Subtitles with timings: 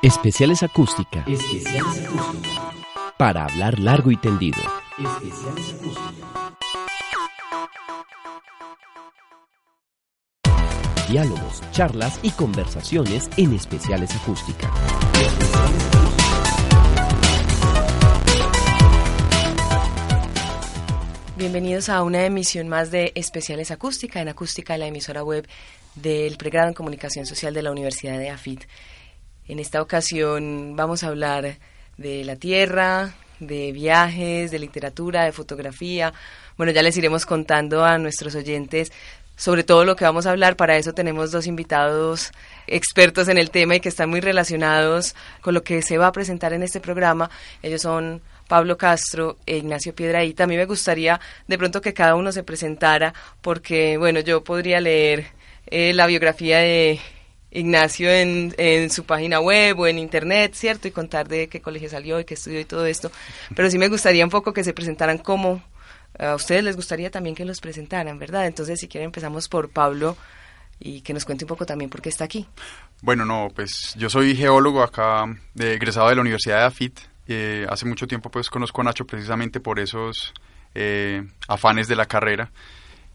[0.00, 1.24] Especiales acústica.
[1.26, 2.72] Especiales acústica.
[3.18, 4.58] Para hablar largo y tendido.
[4.96, 6.54] Especiales acústica.
[11.08, 14.70] Diálogos, charlas y conversaciones en especiales acústica.
[21.36, 25.48] Bienvenidos a una emisión más de Especiales Acústica en Acústica, la emisora web
[25.96, 28.62] del pregrado en Comunicación Social de la Universidad de AFIT.
[29.48, 31.56] En esta ocasión vamos a hablar
[31.96, 36.12] de la tierra, de viajes, de literatura, de fotografía.
[36.58, 38.92] Bueno, ya les iremos contando a nuestros oyentes
[39.36, 40.56] sobre todo lo que vamos a hablar.
[40.56, 42.32] Para eso tenemos dos invitados
[42.66, 46.12] expertos en el tema y que están muy relacionados con lo que se va a
[46.12, 47.30] presentar en este programa.
[47.62, 50.44] Ellos son Pablo Castro e Ignacio Piedraíta.
[50.44, 54.80] A mí me gustaría de pronto que cada uno se presentara porque, bueno, yo podría
[54.80, 55.28] leer
[55.68, 57.00] eh, la biografía de
[57.50, 60.88] Ignacio en, en, su página web o en internet, ¿cierto?
[60.88, 63.10] Y contar de qué colegio salió y qué estudió y todo esto.
[63.54, 65.62] Pero sí me gustaría un poco que se presentaran como
[66.18, 68.46] a ustedes les gustaría también que los presentaran, ¿verdad?
[68.46, 70.16] Entonces, si quieren, empezamos por Pablo
[70.80, 72.46] y que nos cuente un poco también por qué está aquí.
[73.02, 76.98] Bueno, no, pues yo soy geólogo acá, de, egresado de la Universidad de AFIT.
[77.28, 80.32] Eh, hace mucho tiempo pues conozco a Nacho precisamente por esos
[80.74, 82.50] eh, afanes de la carrera.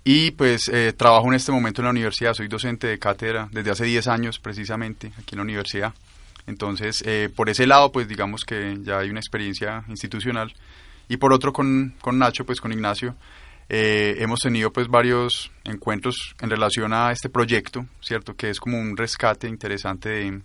[0.03, 3.71] Y pues eh, trabajo en este momento en la universidad, soy docente de cátedra desde
[3.71, 5.93] hace 10 años precisamente aquí en la universidad.
[6.45, 10.53] Entonces, eh, por ese lado, pues digamos que ya hay una experiencia institucional.
[11.07, 13.15] Y por otro, con, con Nacho, pues con Ignacio,
[13.69, 18.35] eh, hemos tenido pues varios encuentros en relación a este proyecto, ¿cierto?
[18.35, 20.41] Que es como un rescate interesante de,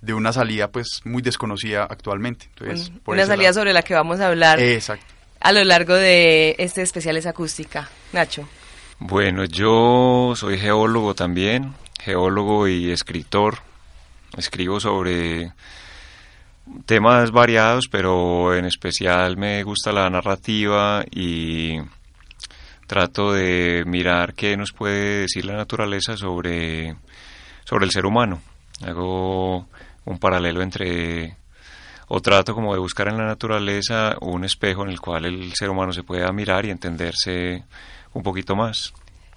[0.00, 2.46] de una salida pues muy desconocida actualmente.
[2.58, 5.04] Entonces, por una salida sobre la que vamos a hablar Exacto.
[5.40, 7.90] a lo largo de este especial es acústica.
[8.12, 8.48] Nacho.
[9.00, 13.58] Bueno, yo soy geólogo también, geólogo y escritor.
[14.36, 15.52] Escribo sobre
[16.84, 21.78] temas variados, pero en especial me gusta la narrativa y
[22.88, 26.96] trato de mirar qué nos puede decir la naturaleza sobre,
[27.64, 28.42] sobre el ser humano.
[28.84, 29.68] Hago
[30.06, 31.36] un paralelo entre,
[32.08, 35.70] o trato como de buscar en la naturaleza un espejo en el cual el ser
[35.70, 37.62] humano se pueda mirar y entenderse
[38.12, 38.92] un poquito más.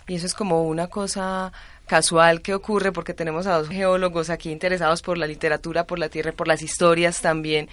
[0.07, 1.51] Y eso es como una cosa
[1.87, 6.09] casual que ocurre porque tenemos a dos geólogos aquí interesados por la literatura, por la
[6.09, 7.69] tierra, por las historias también,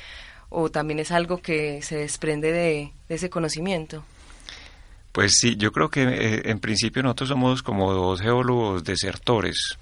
[0.49, 4.05] o también es algo que se desprende de, de ese conocimiento.
[5.13, 9.79] Pues sí, yo creo que eh, en principio nosotros somos como dos geólogos desertores.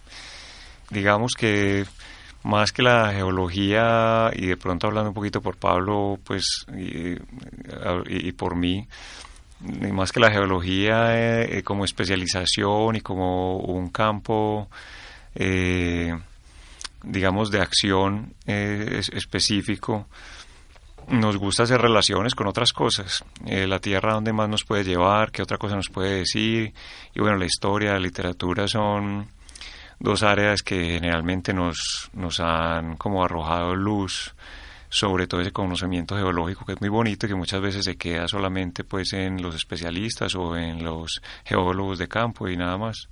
[0.90, 1.84] Digamos que
[2.42, 7.16] más que la geología, y de pronto hablando un poquito por Pablo, pues, y,
[8.06, 8.86] y por mí,
[9.60, 14.68] más que la geología eh, como especialización y como un campo,
[15.34, 16.14] eh,
[17.02, 20.06] digamos, de acción eh, específico,
[21.08, 23.24] nos gusta hacer relaciones con otras cosas.
[23.44, 25.30] la tierra, donde más nos puede llevar?
[25.30, 26.74] ¿Qué otra cosa nos puede decir?
[27.14, 29.28] Y bueno, la historia, la literatura son
[30.00, 34.34] dos áreas que generalmente nos, nos han como arrojado luz
[34.88, 38.28] sobre todo ese conocimiento geológico que es muy bonito y que muchas veces se queda
[38.28, 43.08] solamente pues en los especialistas o en los geólogos de campo y nada más.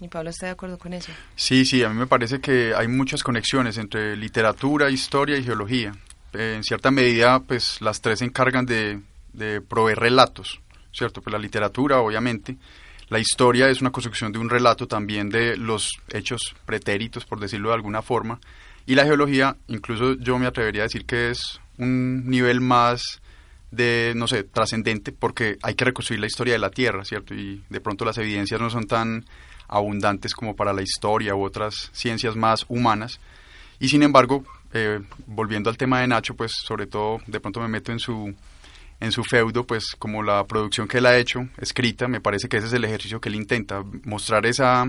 [0.00, 1.10] ¿Y Pablo está de acuerdo con eso?
[1.36, 5.92] Sí, sí, a mí me parece que hay muchas conexiones entre literatura, historia y geología.
[6.34, 9.00] en cierta medida, pues las tres se encargan de,
[9.32, 10.60] de proveer relatos,
[10.92, 11.22] ¿cierto?
[11.22, 12.56] Pues la literatura, obviamente,
[13.08, 17.68] la historia es una construcción de un relato también de los hechos pretéritos, por decirlo
[17.68, 18.40] de alguna forma,
[18.86, 23.20] y la geología, incluso yo me atrevería a decir que es un nivel más
[23.70, 27.34] de, no sé, trascendente, porque hay que reconstruir la historia de la Tierra, ¿cierto?
[27.34, 29.24] Y de pronto las evidencias no son tan
[29.68, 33.20] abundantes como para la historia u otras ciencias más humanas.
[33.80, 37.68] Y sin embargo, eh, volviendo al tema de Nacho, pues sobre todo de pronto me
[37.68, 38.34] meto en su
[38.98, 42.56] en su feudo, pues como la producción que él ha hecho, escrita, me parece que
[42.56, 44.86] ese es el ejercicio que él intenta, mostrar esa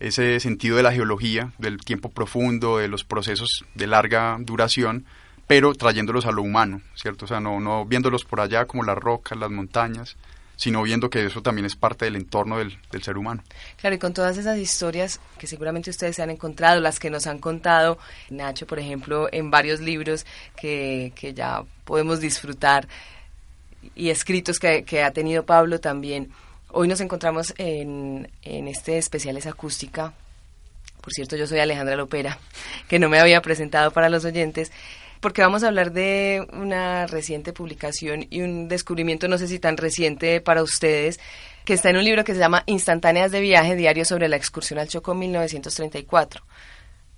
[0.00, 5.04] ese sentido de la geología, del tiempo profundo, de los procesos de larga duración,
[5.46, 7.24] pero trayéndolos a lo humano, ¿cierto?
[7.24, 10.16] O sea, no, viéndolos por allá como las rocas, las montañas,
[10.56, 13.42] sino viendo que eso también es parte del entorno del, ser humano.
[13.76, 17.26] Claro, y con todas esas historias que seguramente ustedes se han encontrado, las que nos
[17.26, 17.98] han contado,
[18.28, 20.26] Nacho, por ejemplo, en varios libros
[20.56, 22.86] que, que ya podemos disfrutar
[23.94, 26.30] y escritos que, ha tenido Pablo también.
[26.72, 30.12] Hoy nos encontramos en, en este especiales acústica.
[31.00, 32.38] Por cierto, yo soy Alejandra Lopera,
[32.88, 34.70] que no me había presentado para los oyentes
[35.20, 39.76] porque vamos a hablar de una reciente publicación y un descubrimiento, no sé si tan
[39.76, 41.20] reciente para ustedes,
[41.64, 44.78] que está en un libro que se llama Instantáneas de viaje, diario sobre la excursión
[44.78, 46.42] al Chocó 1934,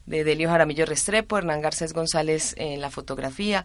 [0.06, 3.64] de Delio Jaramillo Restrepo, Hernán Garcés González en la fotografía.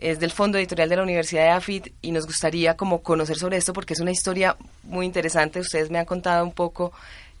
[0.00, 3.56] Es del Fondo Editorial de la Universidad de AFIT y nos gustaría como conocer sobre
[3.56, 5.58] esto porque es una historia muy interesante.
[5.58, 6.92] Ustedes me han contado un poco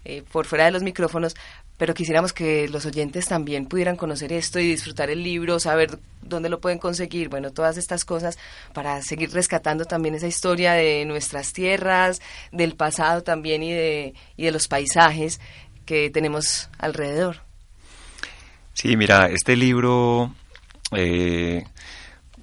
[0.04, 1.36] eh, por fuera de los micrófonos,
[1.76, 6.48] pero quisiéramos que los oyentes también pudieran conocer esto y disfrutar el libro, saber dónde
[6.48, 8.38] lo pueden conseguir, bueno, todas estas cosas
[8.74, 12.20] para seguir rescatando también esa historia de nuestras tierras,
[12.50, 15.40] del pasado también y de, y de los paisajes
[15.86, 17.42] que tenemos alrededor.
[18.74, 20.34] Sí, mira, este libro,
[20.92, 21.64] eh,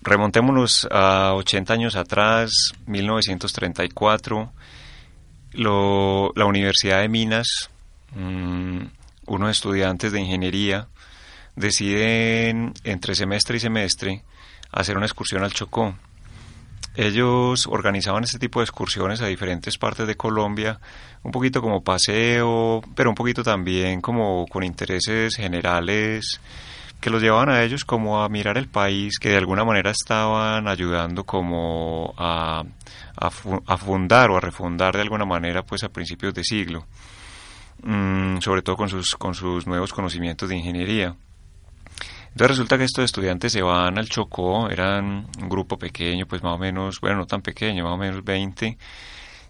[0.05, 2.51] remontémonos a 80 años atrás,
[2.85, 4.53] 1934,
[5.53, 7.69] lo, la Universidad de Minas,
[8.15, 8.83] mmm,
[9.25, 10.87] unos estudiantes de ingeniería
[11.55, 14.23] deciden entre semestre y semestre
[14.71, 15.95] hacer una excursión al Chocó.
[16.95, 20.79] Ellos organizaban este tipo de excursiones a diferentes partes de Colombia,
[21.23, 26.39] un poquito como paseo, pero un poquito también como con intereses generales
[27.05, 30.67] que los llevaban a ellos como a mirar el país, que de alguna manera estaban
[30.67, 32.63] ayudando como a,
[33.15, 36.87] a, fundar o a refundar de alguna manera pues a principios de siglo.
[37.83, 41.15] Mm, sobre todo con sus, con sus nuevos conocimientos de ingeniería.
[42.29, 46.55] Entonces resulta que estos estudiantes se van al Chocó, eran un grupo pequeño, pues más
[46.55, 48.79] o menos, bueno, no tan pequeño, más o menos 20,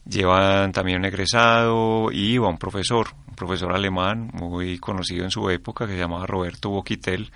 [0.07, 5.49] llevan también un egresado y va un profesor, un profesor alemán muy conocido en su
[5.49, 7.31] época que se llamaba Roberto Boquitel,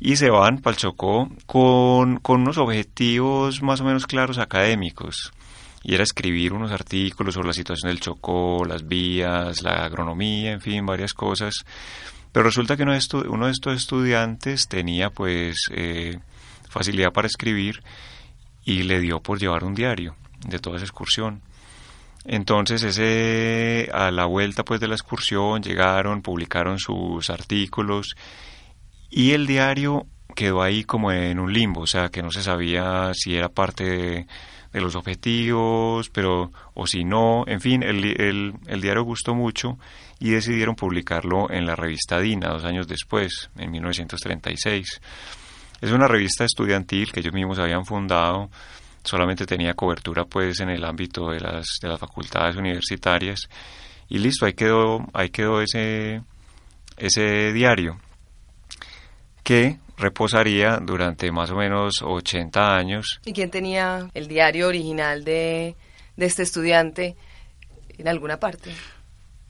[0.00, 5.32] y se van para el Chocó con, con unos objetivos más o menos claros académicos
[5.84, 10.60] y era escribir unos artículos sobre la situación del Chocó, las vías, la agronomía, en
[10.60, 11.64] fin, varias cosas.
[12.30, 16.18] Pero resulta que uno de, estos, uno de estos estudiantes tenía pues eh,
[16.68, 17.82] facilidad para escribir
[18.64, 20.14] y le dio por llevar un diario
[20.46, 21.42] de toda esa excursión.
[22.24, 28.14] Entonces ese a la vuelta pues de la excursión llegaron, publicaron sus artículos
[29.10, 33.10] y el diario quedó ahí como en un limbo, o sea que no se sabía
[33.14, 34.26] si era parte
[34.72, 39.78] de los objetivos, pero o si no, en fin, el, el, el, diario gustó mucho
[40.18, 45.00] y decidieron publicarlo en la revista Dina dos años después, en 1936.
[45.82, 48.48] Es una revista estudiantil que ellos mismos habían fundado,
[49.04, 53.48] solamente tenía cobertura pues en el ámbito de las, de las facultades universitarias
[54.08, 56.22] y listo, ahí quedó, ahí quedó ese,
[56.98, 57.98] ese diario
[59.42, 63.20] que reposaría durante más o menos 80 años.
[63.24, 65.76] ¿Y quién tenía el diario original de,
[66.16, 67.16] de este estudiante
[67.96, 68.72] en alguna parte?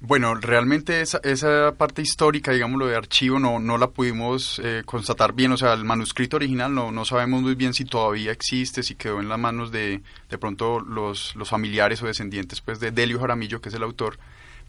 [0.04, 5.32] Bueno, realmente esa, esa parte histórica, digámoslo, de archivo no, no la pudimos eh, constatar
[5.32, 8.96] bien, o sea, el manuscrito original no, no sabemos muy bien si todavía existe, si
[8.96, 13.20] quedó en las manos de de pronto los, los familiares o descendientes pues de Delio
[13.20, 14.19] Jaramillo, que es el autor,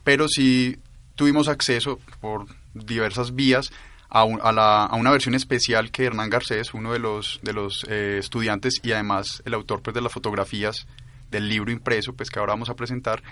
[0.04, 0.78] pero sí
[1.16, 2.46] tuvimos acceso por
[2.76, 3.72] diversas vías
[4.10, 7.54] a, un, a, la, a, una versión especial que Hernán Garcés, uno de los, de
[7.54, 10.86] los eh, estudiantes y además el autor pues, de las fotografías
[11.32, 13.24] del libro impreso pues, que ahora vamos a presentar,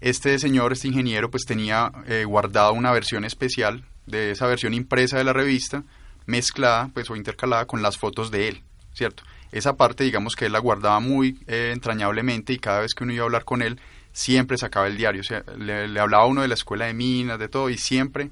[0.00, 5.18] este señor, este ingeniero, pues tenía eh, guardada una versión especial de esa versión impresa
[5.18, 5.84] de la revista,
[6.26, 9.22] mezclada pues, o intercalada con las fotos de él, ¿cierto?
[9.52, 13.12] Esa parte, digamos que él la guardaba muy eh, entrañablemente y cada vez que uno
[13.12, 13.80] iba a hablar con él,
[14.12, 17.38] siempre sacaba el diario, o sea, le, le hablaba uno de la escuela de minas,
[17.38, 18.30] de todo, y siempre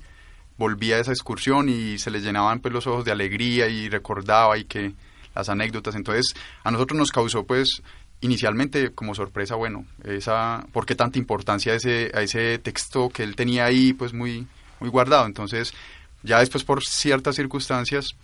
[0.59, 4.59] volvía a esa excursión y se le llenaban pues los ojos de alegría y recordaba
[4.59, 4.93] y que
[5.35, 5.95] las anécdotas.
[5.95, 6.35] Entonces
[6.65, 7.83] a nosotros nos causó pues
[8.21, 13.23] inicialmente como sorpresa, bueno, esa, ¿por qué tanta importancia a ese, a ese texto que
[13.23, 14.47] él tenía ahí pues muy,
[14.81, 15.27] muy guardado?
[15.27, 15.73] Entonces
[16.23, 18.17] ya después por ciertas circunstancias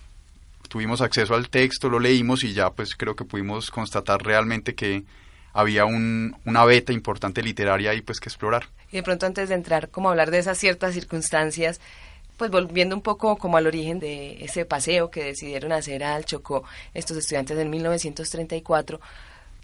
[0.69, 5.05] tuvimos acceso al texto, lo leímos y ya pues creo que pudimos constatar realmente que
[5.53, 8.67] había un, una beta importante literaria ahí pues que explorar.
[8.91, 11.81] Y de pronto antes de entrar como a hablar de esas ciertas circunstancias,
[12.37, 16.65] pues volviendo un poco como al origen de ese paseo que decidieron hacer al Chocó
[16.93, 19.01] estos estudiantes en 1934,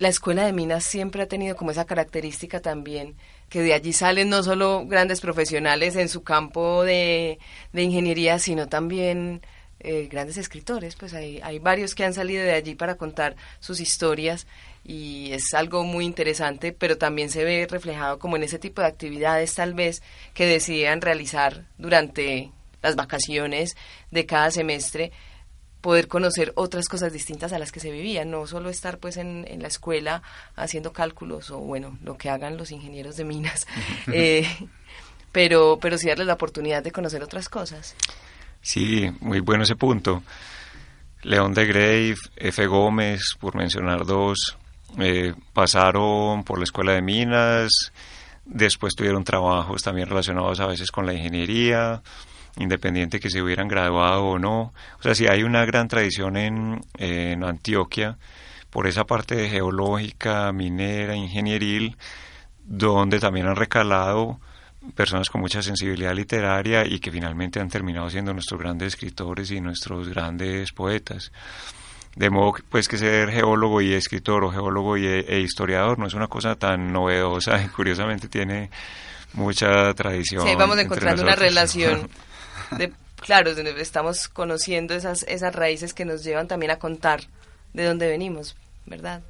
[0.01, 3.17] la escuela de minas siempre ha tenido como esa característica también
[3.51, 7.39] que de allí salen no solo grandes profesionales en su campo de,
[7.75, 9.43] de ingeniería, sino también
[9.79, 13.79] eh, grandes escritores, pues hay, hay varios que han salido de allí para contar sus
[13.79, 14.47] historias
[14.85, 18.89] y es algo muy interesante, pero también se ve reflejado como en ese tipo de
[18.89, 20.03] actividades tal vez
[20.33, 23.77] que decidían realizar durante las vacaciones
[24.11, 25.13] de cada semestre
[25.81, 29.47] poder conocer otras cosas distintas a las que se vivían, no solo estar pues en,
[29.49, 30.23] en la escuela
[30.57, 33.67] haciendo cálculos o bueno, lo que hagan los ingenieros de minas,
[34.13, 34.47] eh,
[35.33, 37.95] pero, pero sí darles la oportunidad de conocer otras cosas.
[38.63, 40.23] Sí, muy bueno ese punto.
[41.23, 42.67] León de Grave, F.
[42.67, 44.57] Gómez, por mencionar dos,
[44.99, 47.71] eh, pasaron por la Escuela de Minas,
[48.45, 52.03] después tuvieron trabajos también relacionados a veces con la ingeniería,
[52.57, 54.73] independiente que se hubieran graduado o no.
[54.99, 58.19] O sea, si hay una gran tradición en, en Antioquia
[58.71, 61.97] por esa parte geológica, minera, ingenieril,
[62.65, 64.41] donde también han recalado
[64.95, 69.61] personas con mucha sensibilidad literaria y que finalmente han terminado siendo nuestros grandes escritores y
[69.61, 71.33] nuestros grandes poetas.
[72.17, 76.15] De modo pues que ser geólogo y escritor o geólogo y, e historiador no es
[76.15, 78.71] una cosa tan novedosa y curiosamente tiene
[79.35, 80.47] mucha tradición.
[80.47, 82.09] Sí, vamos encontrando una relación
[82.77, 87.23] de, claro, estamos conociendo esas, esas raíces que nos llevan también a contar
[87.73, 89.23] de dónde venimos, ¿verdad?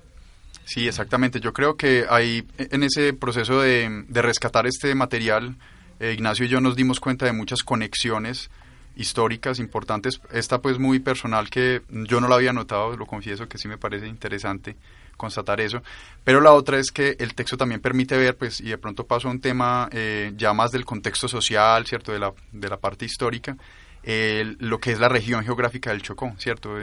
[0.64, 1.40] Sí, exactamente.
[1.40, 5.56] Yo creo que ahí, en ese proceso de, de rescatar este material,
[5.98, 8.50] eh, Ignacio y yo nos dimos cuenta de muchas conexiones
[8.96, 10.20] históricas importantes.
[10.32, 13.78] Esta pues muy personal que yo no la había notado, lo confieso que sí me
[13.78, 14.76] parece interesante
[15.20, 15.82] constatar eso.
[16.24, 19.28] Pero la otra es que el texto también permite ver, pues, y de pronto paso
[19.28, 22.12] a un tema eh, ya más del contexto social, ¿cierto?
[22.12, 23.56] De la, de la parte histórica,
[24.02, 26.76] lo que es la región geográfica del Chocó, ¿cierto?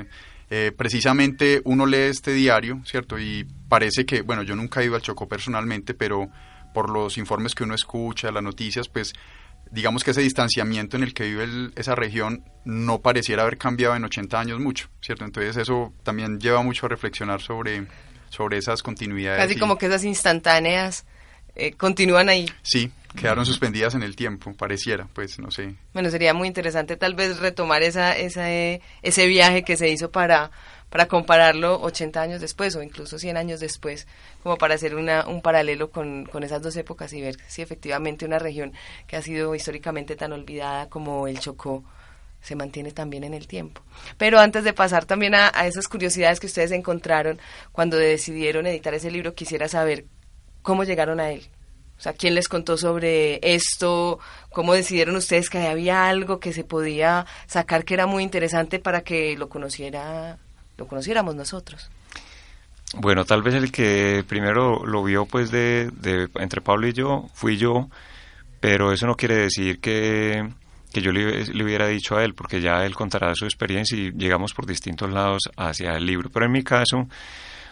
[0.50, 3.20] Eh, precisamente uno lee este diario, ¿cierto?
[3.20, 6.29] Y parece que, bueno, yo nunca he ido al Chocó personalmente, pero
[6.74, 9.13] por los informes que uno escucha, las noticias, pues
[9.72, 14.06] digamos que ese distanciamiento en el que vive esa región no pareciera haber cambiado en
[14.06, 15.25] 80 años mucho, ¿cierto?
[15.25, 17.88] Entonces eso también lleva mucho a reflexionar sobre,
[18.29, 19.41] sobre esas continuidades.
[19.41, 21.05] Casi como que esas instantáneas
[21.55, 22.48] eh, continúan ahí.
[22.62, 25.74] Sí, quedaron suspendidas en el tiempo, pareciera, pues no sé.
[25.93, 30.51] Bueno, sería muy interesante tal vez retomar esa, esa, ese viaje que se hizo para,
[30.89, 34.07] para compararlo 80 años después o incluso 100 años después,
[34.43, 38.25] como para hacer una, un paralelo con, con esas dos épocas y ver si efectivamente
[38.25, 38.74] una región
[39.07, 41.84] que ha sido históricamente tan olvidada como el Chocó
[42.41, 43.82] se mantiene también en el tiempo.
[44.17, 47.39] Pero antes de pasar también a, esas curiosidades que ustedes encontraron
[47.72, 50.06] cuando decidieron editar ese libro, quisiera saber
[50.62, 51.48] cómo llegaron a él.
[51.98, 54.20] O sea, ¿quién les contó sobre esto?
[54.51, 59.01] ¿Cómo decidieron ustedes que había algo que se podía sacar que era muy interesante para
[59.01, 60.38] que lo conociera,
[60.77, 61.89] lo conociéramos nosotros?
[62.96, 67.27] Bueno, tal vez el que primero lo vio pues de, de entre Pablo y yo
[67.34, 67.89] fui yo,
[68.62, 70.48] pero eso no quiere decir que,
[70.98, 74.54] que yo le, hubiera dicho a él, porque ya él contará su experiencia y llegamos
[74.56, 76.32] por distintos lados hacia el libro.
[76.32, 77.08] Pero en mi caso,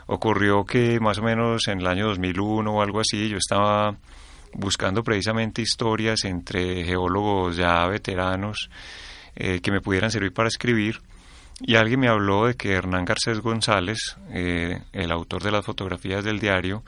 [0.05, 3.96] ocurrió que más o menos en el año 2001 o algo así, yo estaba
[4.53, 8.70] buscando precisamente historias entre geólogos ya veteranos
[9.36, 11.01] eh, que me pudieran servir para escribir.
[11.62, 16.24] Y alguien me habló de que Hernán Garcés González, eh, el autor de las fotografías
[16.24, 16.84] del diario,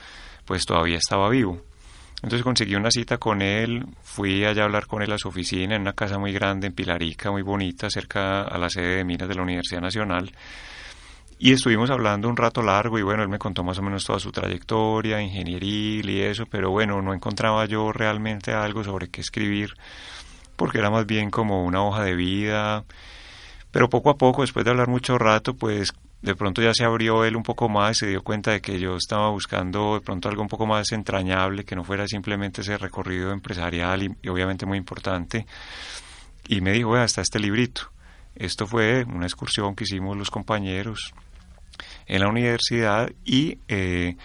[0.46, 1.64] pues todavía estaba vivo.
[2.24, 5.76] Entonces conseguí una cita con él, fui allá a hablar con él a su oficina
[5.76, 9.30] en una casa muy grande en Pilarica, muy bonita, cerca a la sede de minas
[9.30, 10.32] de la Universidad Nacional.
[11.38, 14.20] Y estuvimos hablando un rato largo y bueno, él me contó más o menos toda
[14.20, 19.76] su trayectoria, ingenieril y eso, pero bueno, no encontraba yo realmente algo sobre qué escribir,
[20.56, 22.84] porque era más bien como una hoja de vida.
[23.70, 25.94] Pero poco a poco, después de hablar mucho rato, pues
[26.28, 28.98] de pronto ya se abrió él un poco más, se dio cuenta de que yo
[28.98, 33.32] estaba buscando de pronto algo un poco más entrañable, que no fuera simplemente ese recorrido
[33.32, 35.46] empresarial y, obviamente muy importante.
[36.50, 37.90] Y me dijo, hasta este librito.
[38.36, 41.14] Esto fue una excursión que hicimos los compañeros
[42.06, 44.18] en la universidad y eh,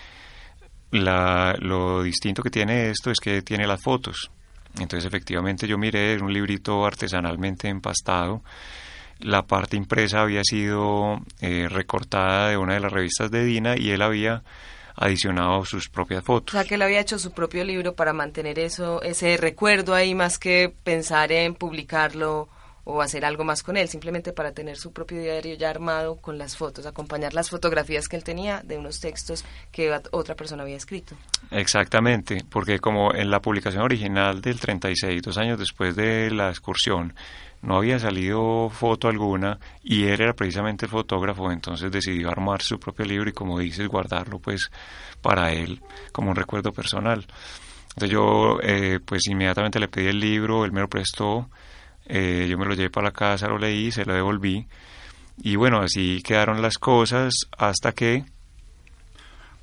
[0.91, 4.33] la, lo distinto que tiene esto es que tiene las fotos.
[4.79, 8.43] Entonces efectivamente yo miré un librito artesanalmente empastado.
[9.23, 13.91] La parte impresa había sido eh, recortada de una de las revistas de Dina y
[13.91, 14.43] él había
[14.97, 16.55] adicionado sus propias fotos.
[16.55, 20.15] O sea, que él había hecho su propio libro para mantener eso, ese recuerdo ahí
[20.15, 22.49] más que pensar en publicarlo
[22.85, 26.39] o hacer algo más con él, simplemente para tener su propio diario ya armado con
[26.39, 30.77] las fotos, acompañar las fotografías que él tenía de unos textos que otra persona había
[30.77, 31.15] escrito.
[31.51, 37.15] Exactamente, porque como en la publicación original del 36, dos años después de la excursión,
[37.63, 42.79] no había salido foto alguna y él era precisamente el fotógrafo, entonces decidió armar su
[42.79, 44.71] propio libro y como dices, guardarlo pues
[45.21, 47.25] para él como un recuerdo personal.
[47.91, 51.49] Entonces yo eh, pues inmediatamente le pedí el libro, él me lo prestó,
[52.07, 54.67] Eh, yo me lo llevé para la casa, lo leí, se lo devolví.
[55.43, 58.25] Y bueno, así quedaron las cosas hasta que...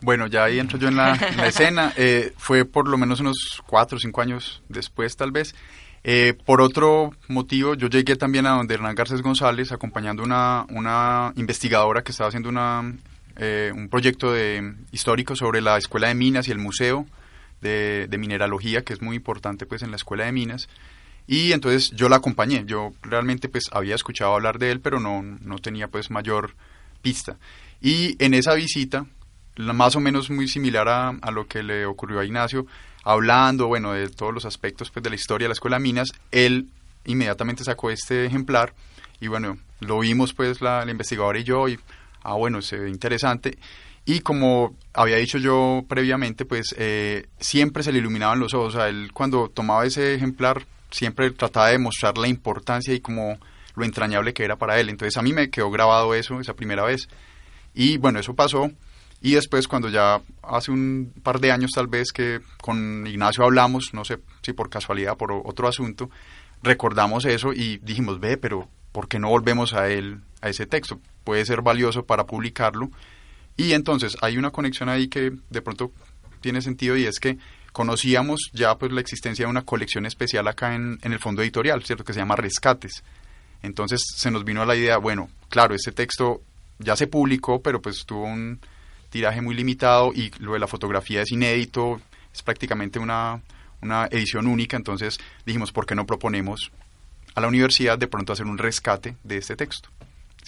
[0.02, 1.14] Bueno, ya ahí entro yo en la,
[1.46, 1.94] escena.
[1.98, 5.54] Eh, fue por lo menos unos cuatro o cinco años después, tal vez.
[6.04, 11.34] Eh, por otro motivo, yo llegué también a donde Hernán Garcés González, acompañando una, una
[11.36, 12.94] investigadora que estaba haciendo una,
[13.36, 17.06] eh, un proyecto de, histórico sobre la Escuela de Minas y el Museo
[17.62, 20.70] de, de, Mineralogía, que es muy importante pues en la Escuela de Minas.
[21.32, 22.64] Y entonces yo la acompañé.
[22.66, 26.56] Yo realmente pues había escuchado hablar de él, pero no, no tenía pues mayor
[27.04, 27.38] pista.
[27.80, 29.06] Y en esa visita,
[29.56, 32.66] más o menos muy similar a, a lo que le ocurrió a Ignacio,
[33.04, 36.68] hablando, bueno, de todos los aspectos pues, de la historia de la Escuela Minas, él
[37.06, 38.74] inmediatamente sacó este ejemplar
[39.22, 41.80] y bueno, lo vimos pues la, investigadora y yo y,
[42.24, 43.60] ah, bueno, se ve interesante.
[44.04, 48.74] Y como había dicho yo previamente, pues eh, siempre se le iluminaban los ojos.
[48.74, 53.38] O sea, él cuando tomaba ese ejemplar siempre trataba de mostrar la importancia y como
[53.76, 54.90] lo entrañable que era para él.
[54.90, 57.08] Entonces a mí me quedó grabado eso esa primera vez.
[57.74, 58.72] Y bueno, eso pasó.
[59.22, 63.94] Y después cuando ya hace un par de años tal vez que con Ignacio hablamos,
[63.94, 66.10] no sé si por casualidad, por otro asunto,
[66.64, 71.00] recordamos eso y dijimos, ve, pero ¿por qué no volvemos a él, a ese texto?
[71.24, 72.90] Puede ser valioso para publicarlo.
[73.58, 75.92] Y entonces hay una conexión ahí que de pronto
[76.40, 77.38] tiene sentido y es que
[77.72, 81.84] conocíamos ya pues la existencia de una colección especial acá en, en el fondo editorial,
[81.84, 82.04] ¿cierto?
[82.04, 83.04] Que se llama Rescates.
[83.62, 86.42] Entonces se nos vino a la idea, bueno, claro, este texto
[86.80, 88.60] ya se publicó, pero pues tuvo un
[89.10, 92.02] tiraje muy limitado y lo de la fotografía es inédito,
[92.34, 93.42] es prácticamente una,
[93.82, 96.72] una edición única, entonces dijimos, ¿por qué no proponemos
[97.36, 99.90] a la universidad de pronto hacer un rescate de este texto?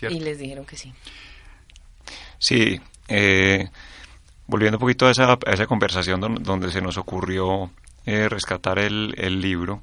[0.02, 0.94] Y les dijeron que sí.
[2.40, 3.70] Sí, eh,
[4.52, 7.72] volviendo un poquito a esa, esa conversación donde, se nos ocurrió
[8.06, 9.82] eh, rescatar el, el, libro,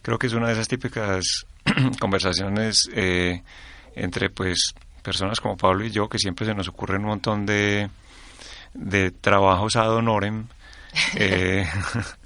[0.00, 1.46] creo que es una de esas típicas
[2.00, 3.42] conversaciones eh,
[3.94, 7.90] entre pues personas como Pablo y yo que siempre se nos ocurren un montón de,
[8.72, 10.46] de trabajos ad honorem.
[11.14, 11.66] Eh,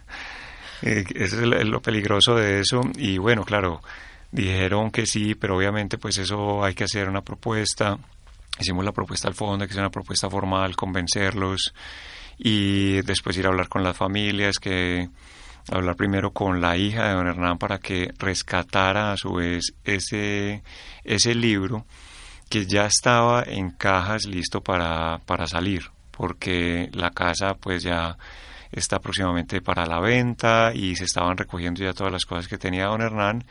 [0.82, 2.82] eh, eso es lo peligroso de eso.
[2.97, 3.82] Y bueno, claro,
[4.30, 7.99] dijeron que sí, pero obviamente pues eso hay que hacer una propuesta.
[8.60, 11.73] Hicimos la propuesta al fondo, que hacer una propuesta formal, convencerlos
[12.38, 15.08] y después ir a hablar con las familias, que
[15.70, 20.62] hablar primero con la hija de don Hernán para que rescatara a su vez ese,
[21.04, 21.86] ese libro
[22.49, 28.18] que ya estaba en cajas listo para, para salir porque la casa pues ya
[28.73, 32.86] está próximamente para la venta y se estaban recogiendo ya todas las cosas que tenía
[32.86, 33.44] don Hernán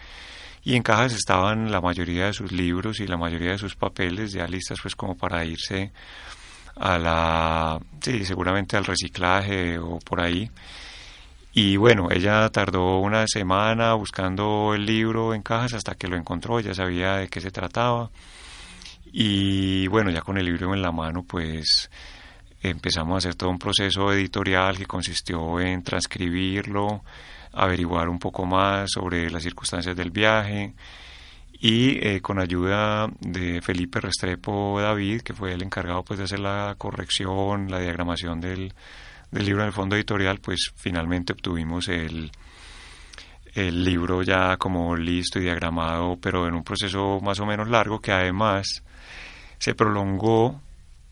[0.63, 4.32] y en cajas estaban la mayoría de sus libros y la mayoría de sus papeles
[4.32, 5.91] ya listas pues como para irse
[6.76, 10.50] a la sí seguramente al reciclaje o por ahí.
[11.54, 16.60] Y bueno ella tardó una semana buscando el libro en cajas hasta que lo encontró
[16.60, 18.10] ya sabía de qué se trataba.
[19.12, 21.89] Y bueno ya con el libro en la mano pues
[22.62, 27.04] empezamos a hacer todo un proceso editorial que consistió en transcribirlo,
[27.54, 30.74] averiguar un poco más sobre las circunstancias del viaje
[31.60, 36.40] y eh, con ayuda de Felipe Restrepo David, que fue el encargado pues de hacer
[36.40, 38.74] la corrección, la diagramación del,
[39.32, 42.32] del libro en el fondo editorial, pues finalmente obtuvimos el,
[43.56, 48.00] el libro ya como listo y diagramado, pero en un proceso más o menos largo
[48.00, 48.84] que además
[49.58, 50.62] se prolongó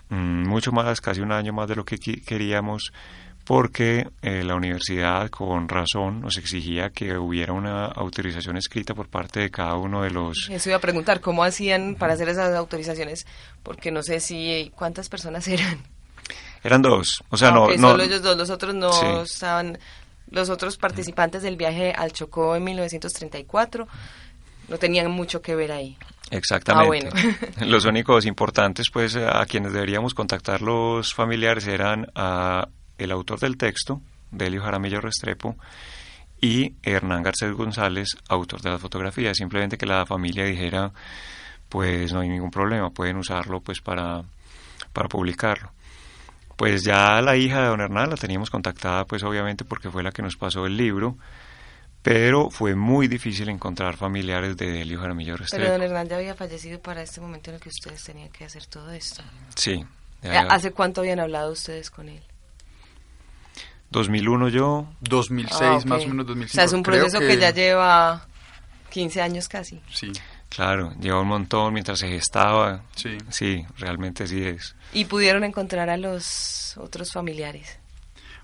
[0.09, 2.93] Mm, mucho más, casi un año más de lo que queríamos,
[3.47, 9.39] porque eh, la universidad con razón nos exigía que hubiera una autorización escrita por parte
[9.39, 10.49] de cada uno de los...
[10.51, 13.25] Eso iba a preguntar, ¿cómo hacían para hacer esas autorizaciones?
[13.63, 14.69] Porque no sé si...
[14.75, 15.81] ¿Cuántas personas eran?
[16.61, 19.79] Eran dos, o sea, ah, no, Solo ellos dos, los otros no estaban...
[20.29, 23.87] Los otros participantes del viaje al Chocó en 1934
[24.67, 25.97] no tenían mucho que ver ahí.
[26.31, 27.09] Exactamente.
[27.15, 33.39] Ah, los únicos importantes, pues, a quienes deberíamos contactar los familiares eran a el autor
[33.39, 35.55] del texto, Delio Jaramillo Restrepo,
[36.39, 39.33] y Hernán Garcés González, autor de la fotografía.
[39.33, 40.91] Simplemente que la familia dijera,
[41.69, 44.23] pues no hay ningún problema, pueden usarlo pues para,
[44.93, 45.71] para publicarlo.
[46.55, 50.11] Pues ya la hija de don Hernán la teníamos contactada, pues obviamente porque fue la
[50.11, 51.17] que nos pasó el libro
[52.07, 55.61] pero fue muy difícil encontrar familiares de Delio Jaramillo Restrepo.
[55.61, 58.45] Pero don Hernán ya había fallecido para este momento en el que ustedes tenían que
[58.45, 59.23] hacer todo esto.
[59.55, 59.85] Sí.
[60.23, 62.23] ¿Hace cuánto habían hablado ustedes con él?
[63.91, 64.87] 2001 yo.
[65.01, 66.51] 2006 ah, más o menos, 2005.
[66.51, 67.37] O sea, es un proceso que...
[67.37, 68.27] ya lleva
[68.89, 69.81] 15 años casi.
[69.93, 70.11] Sí.
[70.49, 72.83] Claro, lleva un montón mientras se gestaba.
[72.95, 73.17] Sí.
[73.29, 74.75] Sí, realmente sí es.
[74.93, 77.79] ¿Y pudieron encontrar a los otros familiares?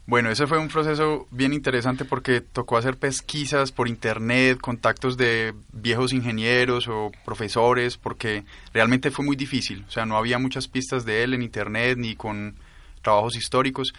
[0.05, 5.53] Bueno, ese fue un proceso bien interesante porque tocó hacer pesquisas por internet, contactos de
[5.71, 9.85] viejos ingenieros o profesores, porque realmente fue muy difícil.
[9.87, 12.55] O sea, no había muchas pistas de él en internet ni con
[13.01, 13.93] trabajos históricos.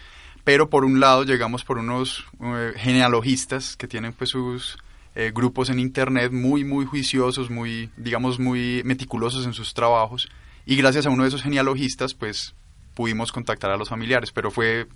[0.45, 4.77] Pero por un lado llegamos por unos eh, genealogistas que tienen pues sus
[5.15, 10.29] eh, grupos en internet muy, muy juiciosos, muy, digamos, muy meticulosos en sus trabajos.
[10.65, 12.55] Y gracias a uno de esos genealogistas, pues
[12.93, 14.87] pudimos contactar a los familiares, pero fue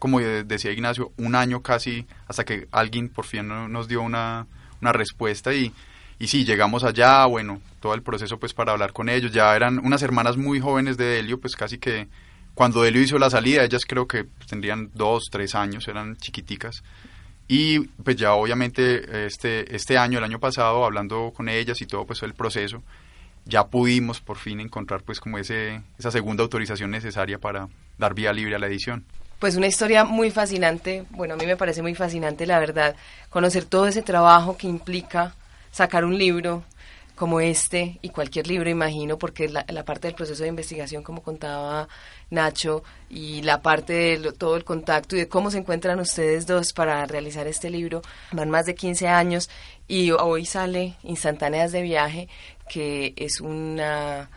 [0.00, 4.46] como decía Ignacio, un año casi hasta que alguien por fin nos dio una,
[4.80, 5.52] una respuesta.
[5.52, 5.72] Y,
[6.18, 9.78] y sí, llegamos allá, bueno, todo el proceso pues para hablar con ellos, ya eran
[9.78, 12.08] unas hermanas muy jóvenes de Delio, pues casi que
[12.54, 16.82] cuando Delio hizo la salida, ellas creo que tendrían dos, tres años, eran chiquiticas.
[17.48, 22.06] Y pues ya obviamente este, este año, el año pasado, hablando con ellas y todo
[22.06, 22.82] pues el proceso,
[23.44, 28.32] ya pudimos por fin encontrar pues como ese, esa segunda autorización necesaria para dar vía
[28.32, 29.04] libre a la edición.
[29.40, 32.94] Pues una historia muy fascinante, bueno, a mí me parece muy fascinante, la verdad,
[33.30, 35.34] conocer todo ese trabajo que implica
[35.72, 36.62] sacar un libro
[37.20, 41.22] como este y cualquier libro, imagino, porque la, la parte del proceso de investigación, como
[41.22, 41.86] contaba
[42.30, 46.72] Nacho, y la parte de todo el contacto y de cómo se encuentran ustedes dos
[46.72, 48.00] para realizar este libro,
[48.32, 49.50] van más de 15 años
[49.86, 52.28] y hoy sale Instantáneas de Viaje,
[52.70, 54.30] que es una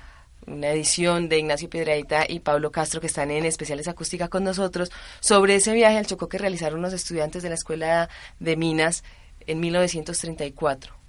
[0.46, 4.92] una edición de Ignacio Piedraita y Pablo Castro que están en especiales acústica con nosotros
[5.22, 8.10] sobre ese viaje al Chocó que realizaron los estudiantes de la Escuela
[8.42, 9.06] de Minas
[9.48, 11.03] en 1934.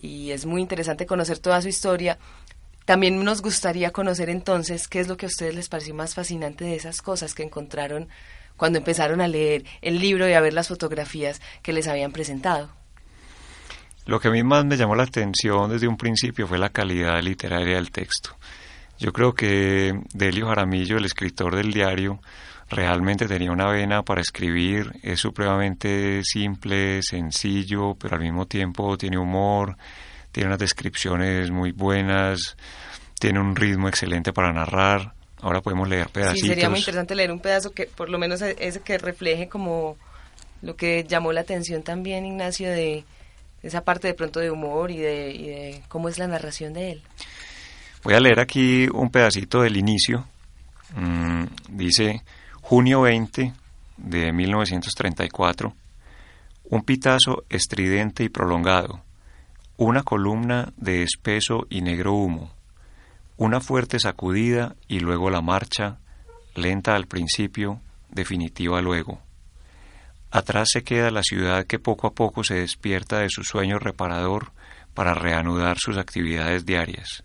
[0.00, 2.18] Y es muy interesante conocer toda su historia.
[2.84, 6.64] También nos gustaría conocer entonces qué es lo que a ustedes les pareció más fascinante
[6.64, 8.08] de esas cosas que encontraron
[8.56, 12.70] cuando empezaron a leer el libro y a ver las fotografías que les habían presentado.
[14.06, 17.22] Lo que a mí más me llamó la atención desde un principio fue la calidad
[17.22, 18.36] literaria del texto.
[18.98, 22.20] Yo creo que Delio Jaramillo, el escritor del diario,
[22.70, 29.18] realmente tenía una vena para escribir, es supremamente simple, sencillo, pero al mismo tiempo tiene
[29.18, 29.76] humor,
[30.32, 32.56] tiene unas descripciones muy buenas,
[33.18, 35.12] tiene un ritmo excelente para narrar.
[35.42, 36.40] Ahora podemos leer pedacitos.
[36.40, 39.96] Sí, sería muy interesante leer un pedazo que por lo menos es que refleje como
[40.62, 43.04] lo que llamó la atención también, Ignacio, de
[43.62, 46.92] esa parte de pronto de humor y de, y de cómo es la narración de
[46.92, 47.02] él.
[48.04, 50.26] Voy a leer aquí un pedacito del inicio.
[50.94, 52.22] Mm, dice,
[52.70, 53.52] junio 20
[53.96, 55.74] de 1934,
[56.66, 59.02] un pitazo estridente y prolongado,
[59.76, 62.52] una columna de espeso y negro humo,
[63.36, 65.98] una fuerte sacudida y luego la marcha,
[66.54, 69.20] lenta al principio, definitiva luego.
[70.30, 74.52] Atrás se queda la ciudad que poco a poco se despierta de su sueño reparador
[74.94, 77.24] para reanudar sus actividades diarias.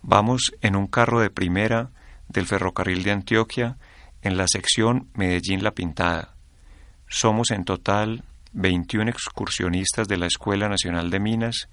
[0.00, 1.90] Vamos en un carro de primera
[2.28, 3.78] del ferrocarril de Antioquia
[4.22, 6.34] en la sección Medellín La Pintada.
[7.08, 11.68] Somos en total 21 excursionistas de la Escuela Nacional de Minas,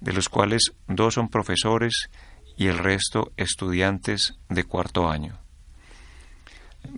[0.00, 2.10] de los cuales dos son profesores
[2.56, 5.38] y el resto estudiantes de cuarto año.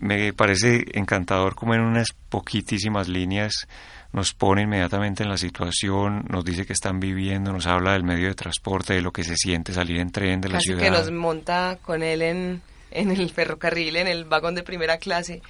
[0.01, 3.69] Me parece encantador como en unas poquitísimas líneas
[4.14, 8.29] nos pone inmediatamente en la situación, nos dice que están viviendo, nos habla del medio
[8.29, 10.81] de transporte, de lo que se siente salir en tren de la ciudad.
[10.81, 12.62] que nos monta con él en,
[12.94, 15.42] en el ferrocarril, en el vagón de primera clase,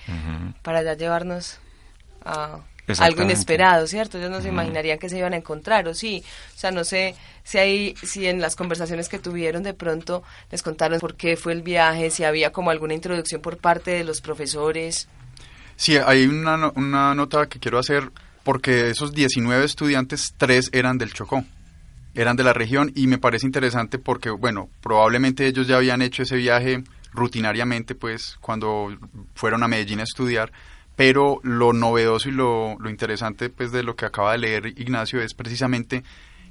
[0.63, 1.59] para ya llevarnos
[2.25, 2.61] a
[2.99, 4.19] algo inesperado, ¿cierto?
[4.19, 6.23] Ellos no se imaginarían que se iban a encontrar, o sí.
[6.55, 10.63] O sea, no sé si hay, si en las conversaciones que tuvieron de pronto les
[10.63, 14.21] contaron por qué fue el viaje, si había como alguna introducción por parte de los
[14.21, 15.09] profesores.
[15.77, 18.11] Sí, hay una, una nota que quiero hacer
[18.43, 21.45] porque esos 19 estudiantes, tres eran del Chocó,
[22.15, 26.23] eran de la región y me parece interesante porque, bueno, probablemente ellos ya habían hecho
[26.23, 28.95] ese viaje rutinariamente, pues, cuando
[29.35, 30.53] fueron a Medellín a estudiar,
[30.97, 35.33] pero lo novedoso y lo, interesante, pues, de lo que acaba de leer Ignacio es
[35.33, 36.05] precisamente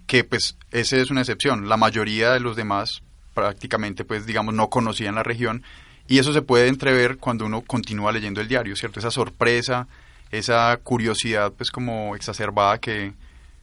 [0.07, 1.69] que, pues, esa es una excepción.
[1.69, 5.63] La mayoría de los demás prácticamente, pues, digamos, no conocían la región
[6.07, 8.99] y eso se puede entrever cuando uno continúa leyendo el diario, ¿cierto?
[8.99, 9.87] Esa sorpresa,
[10.31, 13.13] esa curiosidad pues como exacerbada que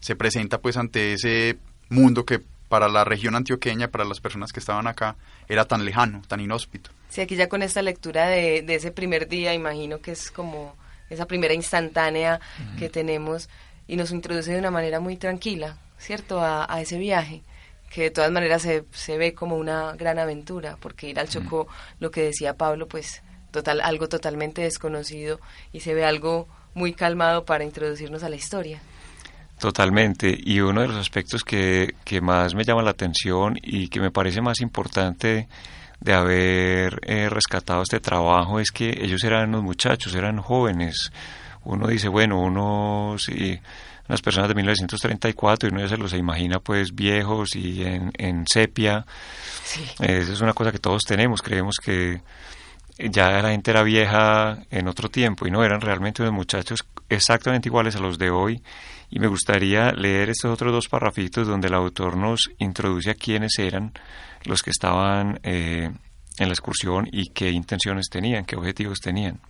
[0.01, 1.59] se presenta pues ante ese
[1.89, 5.17] mundo que para la región antioqueña, para las personas que estaban acá,
[5.49, 6.91] era tan lejano, tan inhóspito.
[7.09, 10.77] Sí, aquí ya con esta lectura de, de ese primer día, imagino que es como
[11.11, 12.41] esa primera instantánea
[12.79, 13.49] que tenemos
[13.89, 17.43] y nos introduce de una manera muy tranquila, ¿cierto?, a, ese viaje
[17.91, 21.67] que de todas maneras se, se, ve como una gran aventura, porque ir al Chocó,
[21.99, 25.41] lo que decía Pablo, pues total, algo totalmente desconocido
[25.73, 28.81] y se ve algo muy calmado para introducirnos a la historia.
[29.61, 30.35] Totalmente.
[30.43, 34.11] Y uno de los aspectos que, que, más me llama la atención y que me
[34.11, 35.49] parece más importante
[36.01, 41.13] de haber eh, rescatado este trabajo es que ellos eran unos muchachos, eran jóvenes.
[41.65, 43.61] Uno dice, bueno, uno sí,
[44.09, 48.47] unas personas de 1934 y uno ya se los imagina pues viejos y en, en
[48.47, 49.05] sepia.
[50.01, 52.23] Esa es una cosa que todos tenemos, creemos que
[52.97, 57.69] ya la gente era vieja en otro tiempo y no eran realmente unos muchachos exactamente
[57.69, 58.63] iguales a los de hoy
[59.11, 63.59] y me gustaría leer estos otros dos parrafitos donde el autor nos introduce a quiénes
[63.59, 63.93] eran
[64.45, 65.91] los que estaban eh,
[66.39, 69.41] en la excursión y qué intenciones tenían, qué objetivos tenían.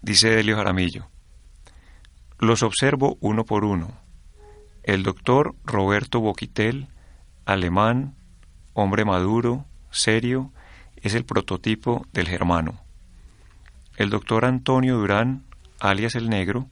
[0.00, 1.08] Dice Delio Jaramillo,
[2.38, 3.98] los observo uno por uno.
[4.82, 6.88] El doctor Roberto Boquitel,
[7.44, 8.14] alemán,
[8.72, 10.52] hombre maduro, serio,
[10.96, 12.80] es el prototipo del germano.
[13.96, 15.44] El doctor Antonio Durán,
[15.80, 16.70] alias el negro,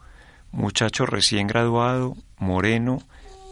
[0.54, 3.02] muchacho recién graduado, moreno,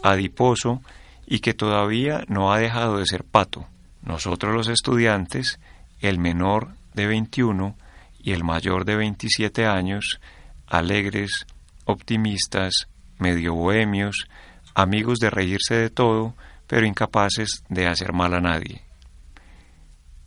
[0.01, 0.81] adiposo
[1.25, 3.65] y que todavía no ha dejado de ser pato.
[4.01, 5.59] Nosotros los estudiantes,
[5.99, 7.75] el menor de 21
[8.21, 10.19] y el mayor de 27 años,
[10.67, 11.45] alegres,
[11.85, 12.87] optimistas,
[13.19, 14.27] medio bohemios,
[14.73, 16.35] amigos de reírse de todo,
[16.67, 18.81] pero incapaces de hacer mal a nadie.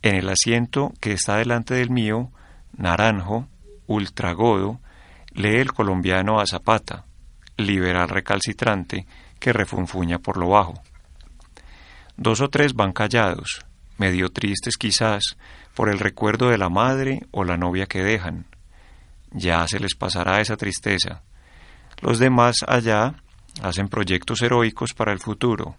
[0.01, 2.31] En el asiento que está delante del mío,
[2.75, 3.47] naranjo,
[3.87, 4.79] ultragodo,
[5.37, 7.05] lee el colombiano a Zapata,
[7.57, 9.05] liberal recalcitrante,
[9.39, 10.73] que refunfuña por lo bajo.
[12.17, 13.63] Dos o tres van callados,
[13.97, 15.37] medio tristes quizás,
[15.75, 18.45] por el recuerdo de la madre o la novia que dejan.
[19.31, 21.21] Ya se les pasará esa tristeza.
[22.01, 23.13] Los demás allá
[23.61, 25.77] hacen proyectos heroicos para el futuro,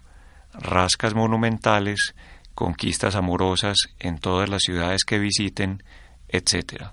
[0.53, 2.15] rascas monumentales,
[2.55, 5.83] conquistas amorosas en todas las ciudades que visiten,
[6.29, 6.91] etc.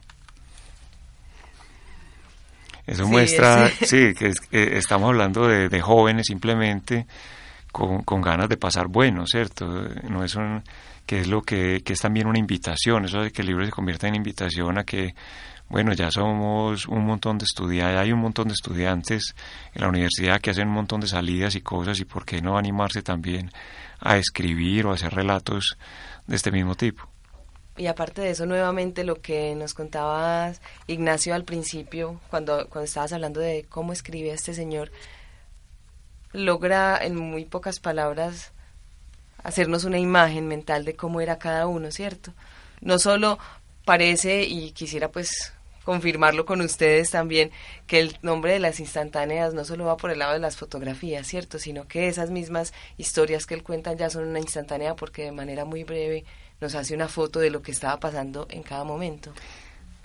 [2.87, 7.07] Eso muestra, sí, que, estamos hablando de, jóvenes simplemente
[7.73, 9.67] con, con, ganas de pasar bueno, ¿cierto?
[10.09, 10.63] No es un,
[11.07, 13.71] que es lo que, que es también una invitación, eso de que el libro se
[13.71, 15.15] convierta en invitación a que,
[15.69, 19.35] bueno, ya somos un montón de estudiantes, hay un montón de estudiantes
[19.75, 22.59] en la universidad que hacen un montón de salidas y cosas, y por qué no
[22.59, 23.51] animarse también
[24.01, 25.77] a escribir o a hacer relatos
[26.27, 27.09] de este mismo tipo.
[27.77, 33.13] Y aparte de eso, nuevamente lo que nos contabas, Ignacio, al principio, cuando, cuando estabas
[33.13, 34.91] hablando de cómo escribe este señor,
[36.33, 38.53] logra en muy pocas palabras
[39.43, 42.33] hacernos una imagen mental de cómo era cada uno, ¿cierto?
[42.81, 43.39] No solo
[43.85, 45.53] parece, y quisiera pues
[45.87, 47.53] confirmarlo con ustedes también,
[47.87, 51.29] que el nombre de las instantáneas no solo va por el lado de las fotografías,
[51.29, 51.61] ¿cierto?
[51.61, 55.65] Sino que esas mismas historias que él cuenta ya son una instantánea porque de manera
[55.65, 56.25] muy breve
[56.61, 59.33] nos hace una foto de lo que estaba pasando en cada momento.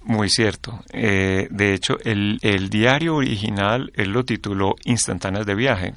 [0.04, 0.84] Muy cierto.
[0.94, 5.94] Eh, de hecho, el, el, diario original él lo tituló Instantáneas de viaje,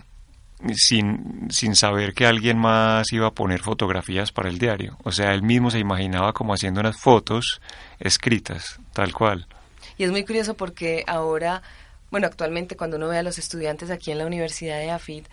[0.74, 4.96] sin, sin saber que alguien más iba a poner fotografías para el diario.
[5.04, 7.60] O sea, él mismo se imaginaba como haciendo unas fotos
[8.00, 9.46] escritas, tal cual.
[9.96, 11.62] Y es muy curioso porque ahora,
[12.10, 15.24] bueno, actualmente cuando uno ve a los estudiantes aquí en la Universidad de AFID,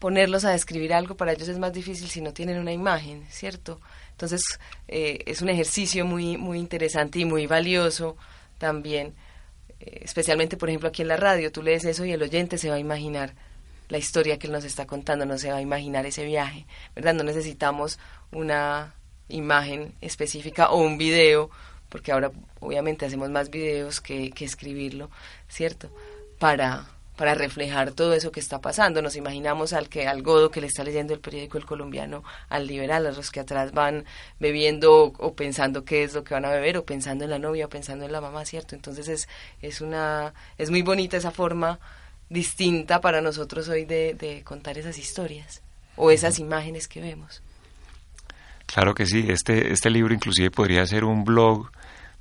[0.00, 3.80] ponerlos a describir algo para ellos es más difícil si no tienen una imagen, ¿cierto?
[4.12, 4.42] Entonces
[4.88, 8.16] eh, es un ejercicio muy, muy interesante y muy valioso
[8.58, 9.14] también,
[9.78, 12.70] eh, especialmente por ejemplo aquí en la radio, tú lees eso y el oyente se
[12.70, 13.34] va a imaginar
[13.90, 17.12] la historia que él nos está contando, no se va a imaginar ese viaje, ¿verdad?
[17.12, 17.98] No necesitamos
[18.32, 18.94] una
[19.28, 21.50] imagen específica o un video,
[21.90, 25.10] porque ahora obviamente hacemos más videos que, que escribirlo,
[25.48, 25.90] ¿cierto?
[26.38, 26.86] Para
[27.20, 29.02] para reflejar todo eso que está pasando.
[29.02, 32.66] Nos imaginamos al que al godo que le está leyendo el periódico El Colombiano, al
[32.66, 34.06] liberal, a los que atrás van
[34.38, 37.66] bebiendo o, pensando qué es lo que van a beber o pensando en la novia
[37.66, 38.74] o pensando en la mamá, ¿cierto?
[38.74, 39.28] Entonces es
[39.60, 41.78] es una es muy bonita esa forma
[42.30, 45.60] distinta para nosotros hoy de, de contar esas historias
[45.96, 47.42] o esas imágenes que vemos.
[48.64, 51.70] Claro que sí, este, este libro inclusive podría ser un blog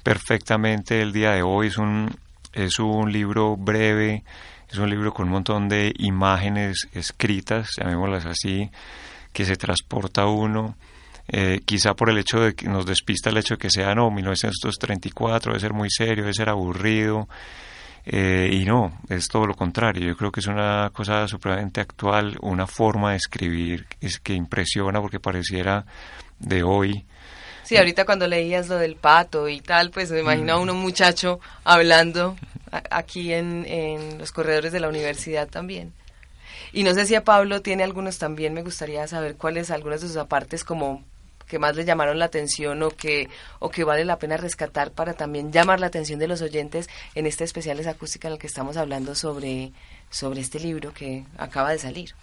[0.04, 2.16] perfectamente el día de hoy, es un,
[2.54, 4.24] es un libro breve,
[4.70, 8.70] es un libro con un montón de imágenes escritas, llamémoslas así,
[9.34, 10.76] que se transporta uno.
[11.32, 14.10] Eh, quizá por el hecho de que nos despista el hecho de que sea, no,
[14.10, 17.28] 1934, debe ser muy serio, debe ser aburrido.
[18.06, 20.08] Eh, y no, es todo lo contrario.
[20.08, 25.02] Yo creo que es una cosa supremamente actual, una forma de escribir es que impresiona
[25.02, 25.86] porque pareciera
[26.40, 27.06] de hoy.
[27.70, 30.62] Sí, ahorita cuando leías lo del pato y tal, pues me imagino a mm.
[30.64, 32.36] uno muchacho hablando
[32.90, 35.94] aquí en, en los corredores de la universidad también.
[36.74, 40.08] Y no sé si a Pablo tiene algunos también, me gustaría saber cuáles, algunas de
[40.08, 41.04] sus apartes como
[41.48, 43.30] que más le llamaron la atención o que,
[43.60, 47.28] o que vale la pena rescatar para también llamar la atención de los oyentes en
[47.28, 49.74] este especial esa acústica en el que estamos hablando sobre,
[50.10, 52.16] sobre este libro que acaba de salir?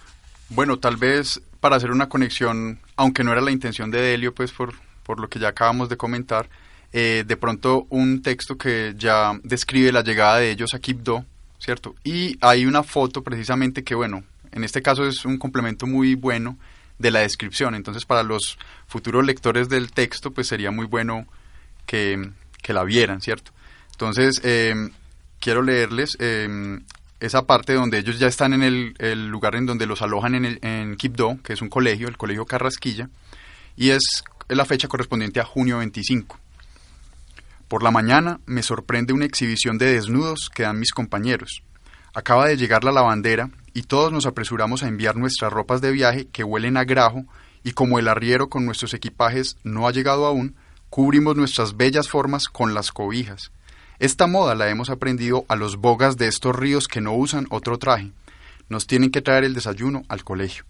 [0.48, 4.50] Bueno, tal vez para hacer una conexión, aunque no era la intención de Delio, pues
[4.50, 4.74] por,
[5.06, 6.50] por lo que ya acabamos de comentar,
[6.92, 11.24] eh, de pronto un texto que ya describe la llegada de ellos a Quibdó,
[11.58, 11.94] ¿cierto?
[12.02, 16.58] Y hay una foto precisamente que, bueno, en este caso es un complemento muy bueno
[16.98, 17.74] de la descripción.
[17.74, 21.26] Entonces, para los futuros lectores del texto, pues sería muy bueno
[21.86, 22.30] que,
[22.68, 23.52] la vieran, ¿cierto?
[23.92, 24.90] Entonces, em,
[25.38, 26.82] quiero leerles em,
[27.20, 30.58] esa parte donde ellos ya están en el, lugar en donde los alojan en, el,
[30.62, 33.08] en Quibdó, que es un colegio, el Colegio Carrasquilla,
[33.76, 36.38] y es la fecha correspondiente a junio 25.
[37.68, 41.62] Por la mañana me sorprende una exhibición de desnudos que dan mis compañeros.
[42.14, 46.28] Acaba de llegar la lavandera y todos nos apresuramos a enviar nuestras ropas de viaje
[46.28, 47.24] que huelen a grajo
[47.64, 50.54] y como el arriero con nuestros equipajes no ha llegado aún,
[50.90, 53.50] cubrimos nuestras bellas formas con las cobijas.
[53.98, 57.78] Esta moda la hemos aprendido a los bogas de estos ríos que no usan otro
[57.78, 58.12] traje.
[58.68, 60.64] Nos tienen que traer el desayuno al colegio.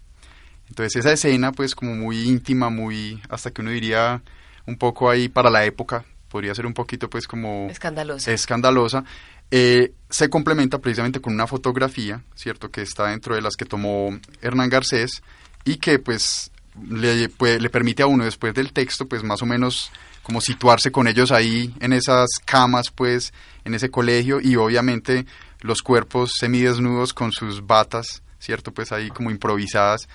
[0.69, 4.21] Entonces esa escena pues como muy íntima, muy hasta que uno diría
[4.65, 8.31] un poco ahí para la época, podría ser un poquito pues como escandalosa.
[8.31, 9.03] escandalosa
[9.49, 12.69] eh, se complementa precisamente con una fotografía, ¿cierto?
[12.69, 15.21] Que está dentro de las que tomó Hernán Garcés
[15.63, 16.51] y que pues
[16.89, 21.07] le, le permite a uno después del texto pues más o menos como situarse con
[21.07, 25.25] ellos ahí en esas camas pues en ese colegio y obviamente
[25.61, 28.73] los cuerpos semidesnudos con sus batas, ¿cierto?
[28.73, 30.07] Pues ahí como improvisadas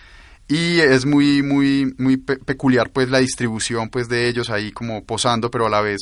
[0.52, 5.50] y es muy muy muy peculiar pues la distribución pues de ellos ahí como posando
[5.50, 6.00] pero a la vez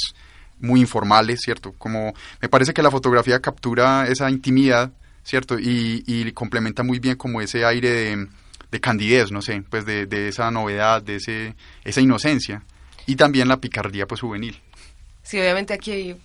[0.58, 4.90] muy informales cierto como me parece que la fotografía captura esa intimidad
[5.22, 8.26] cierto y, y complementa muy bien como ese aire de,
[8.72, 12.64] de candidez no sé pues de, de, esa novedad de ese esa inocencia
[13.06, 14.60] y también la picardía pues juvenil.
[15.22, 16.16] Sí obviamente aquí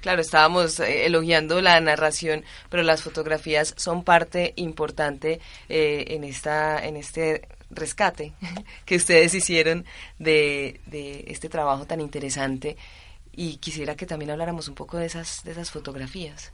[0.00, 6.84] Claro, estábamos eh, elogiando la narración, pero las fotografías son parte importante eh, en esta,
[6.84, 8.32] en este rescate
[8.84, 9.84] que ustedes hicieron
[10.18, 10.80] de,
[11.26, 12.76] este trabajo tan interesante
[13.32, 16.52] y quisiera que también habláramos un poco de esas, de esas fotografías.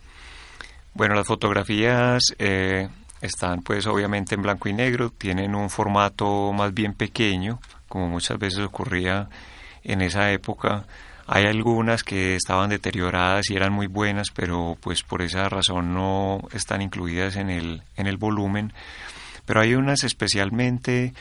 [0.94, 2.88] Bueno, las fotografías eh,
[3.20, 8.38] están pues obviamente en blanco y negro, tienen un formato más bien pequeño, como muchas
[8.38, 9.28] veces ocurría
[9.84, 10.84] en esa época.
[11.26, 16.40] Hay algunas que estaban deterioradas y eran muy buenas, pero pues por esa razón no
[16.52, 18.72] están incluidas en el, en el volumen
[19.50, 21.12] pero hay unas especialmente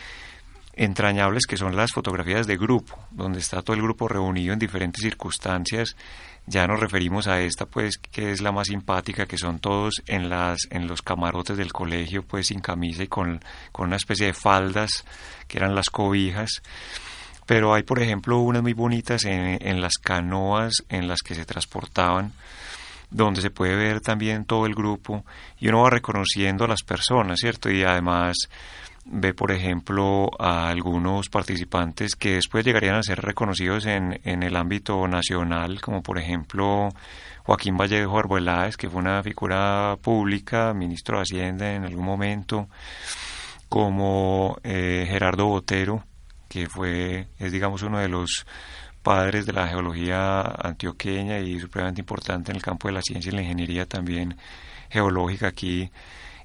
[0.76, 5.02] entrañables que son las fotografías de grupo, donde está todo el grupo reunido en diferentes
[5.02, 5.96] circunstancias.
[6.46, 10.30] Ya nos referimos a esta, pues, que es la más simpática, que son todos en
[10.30, 13.40] las en los camarotes del colegio, pues, sin camisa y con,
[13.72, 15.06] con una especie de faldas
[15.48, 16.62] que eran las cobijas.
[17.48, 21.46] Pero hay, por ejemplo, unas muy bonitas en, en las canoas en las que se
[21.46, 22.34] transportaban
[23.10, 25.26] donde se puede ver también todo el grupo
[25.60, 27.70] y uno va reconociendo a las personas, ¿cierto?
[27.70, 28.36] Y además
[29.06, 34.56] ve, por ejemplo, a algunos participantes que después llegarían a ser reconocidos en, en el
[34.56, 36.90] ámbito nacional, como por ejemplo
[37.44, 42.68] Joaquín Vallejo Arbeláez, que fue una figura pública, ministro de Hacienda en algún momento,
[43.68, 46.04] como eh, Gerardo Botero,
[46.48, 48.46] que fue, es digamos uno de los
[49.02, 53.36] padres de la geología antioqueña y supremamente importante en el campo de la ciencia y
[53.36, 54.38] la ingeniería también
[54.90, 55.92] geológica aquí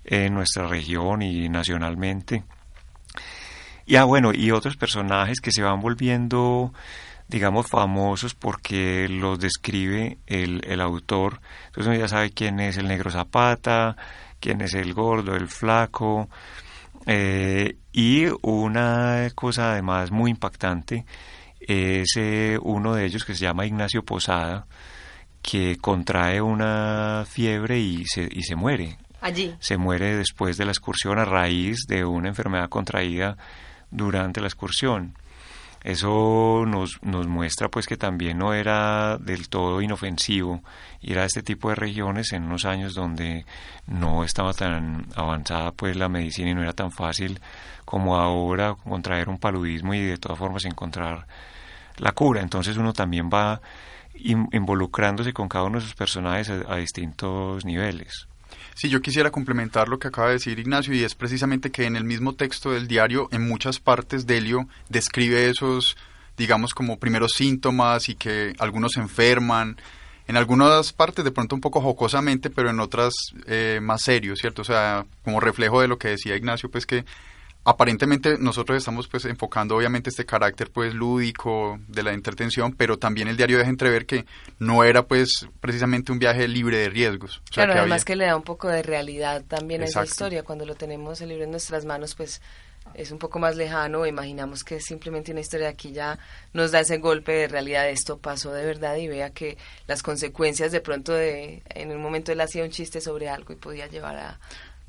[0.04, 2.44] en nuestra región y nacionalmente.
[3.86, 6.72] Y ah, bueno, y otros personajes que se van volviendo,
[7.28, 11.40] digamos, famosos porque los describe el, el autor.
[11.66, 13.96] Entonces uno ya sabe quién es el negro Zapata,
[14.40, 16.28] quién es el gordo, el flaco.
[17.06, 21.04] Eh, y una cosa además muy impactante
[21.66, 24.66] es eh, uno de ellos que se llama Ignacio Posada,
[25.42, 28.98] que contrae una fiebre y se, y se muere.
[29.20, 29.54] Allí.
[29.58, 33.36] Se muere después de la excursión a raíz de una enfermedad contraída
[33.90, 35.14] durante la excursión.
[35.84, 40.62] Eso nos, nos muestra pues que también no era del todo inofensivo
[41.02, 43.44] ir a este tipo de regiones en unos años donde
[43.86, 47.38] no estaba tan avanzada pues la medicina y no era tan fácil
[47.84, 51.26] como ahora contraer un paludismo y de todas formas encontrar
[51.98, 52.40] la cura.
[52.40, 53.60] Entonces uno también va
[54.14, 58.28] involucrándose con cada uno de sus personajes a, distintos niveles.
[58.74, 61.96] Sí, yo quisiera complementar lo que acaba de decir Ignacio y es precisamente que en
[61.96, 65.96] el mismo texto del diario, en muchas partes, Delio describe esos,
[66.36, 69.76] digamos, como primeros síntomas y que algunos se enferman,
[70.26, 73.12] en algunas partes de pronto un poco jocosamente, pero en otras
[73.46, 74.62] eh, más serios, ¿cierto?
[74.62, 77.04] O sea, como reflejo de lo que decía Ignacio, pues que
[77.64, 83.28] aparentemente nosotros estamos pues enfocando obviamente este carácter pues lúdico de la entretención, pero también
[83.28, 84.26] el diario deja entrever que
[84.58, 87.42] no era pues precisamente un viaje libre de riesgos.
[87.50, 90.42] claro, además que le da un poco de realidad también a esa historia.
[90.42, 92.42] Cuando lo tenemos el libro en nuestras manos, pues
[92.92, 96.18] es un poco más lejano, imaginamos que es simplemente una historia aquí ya
[96.52, 99.56] nos da ese golpe de realidad, esto pasó de verdad y vea que
[99.86, 103.56] las consecuencias de pronto de, en un momento él hacía un chiste sobre algo y
[103.56, 104.40] podía llevar a,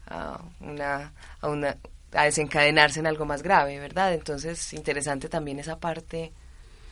[0.07, 1.77] a una, a una
[2.13, 4.13] a desencadenarse en algo más grave, ¿verdad?
[4.13, 6.31] Entonces, interesante también esa parte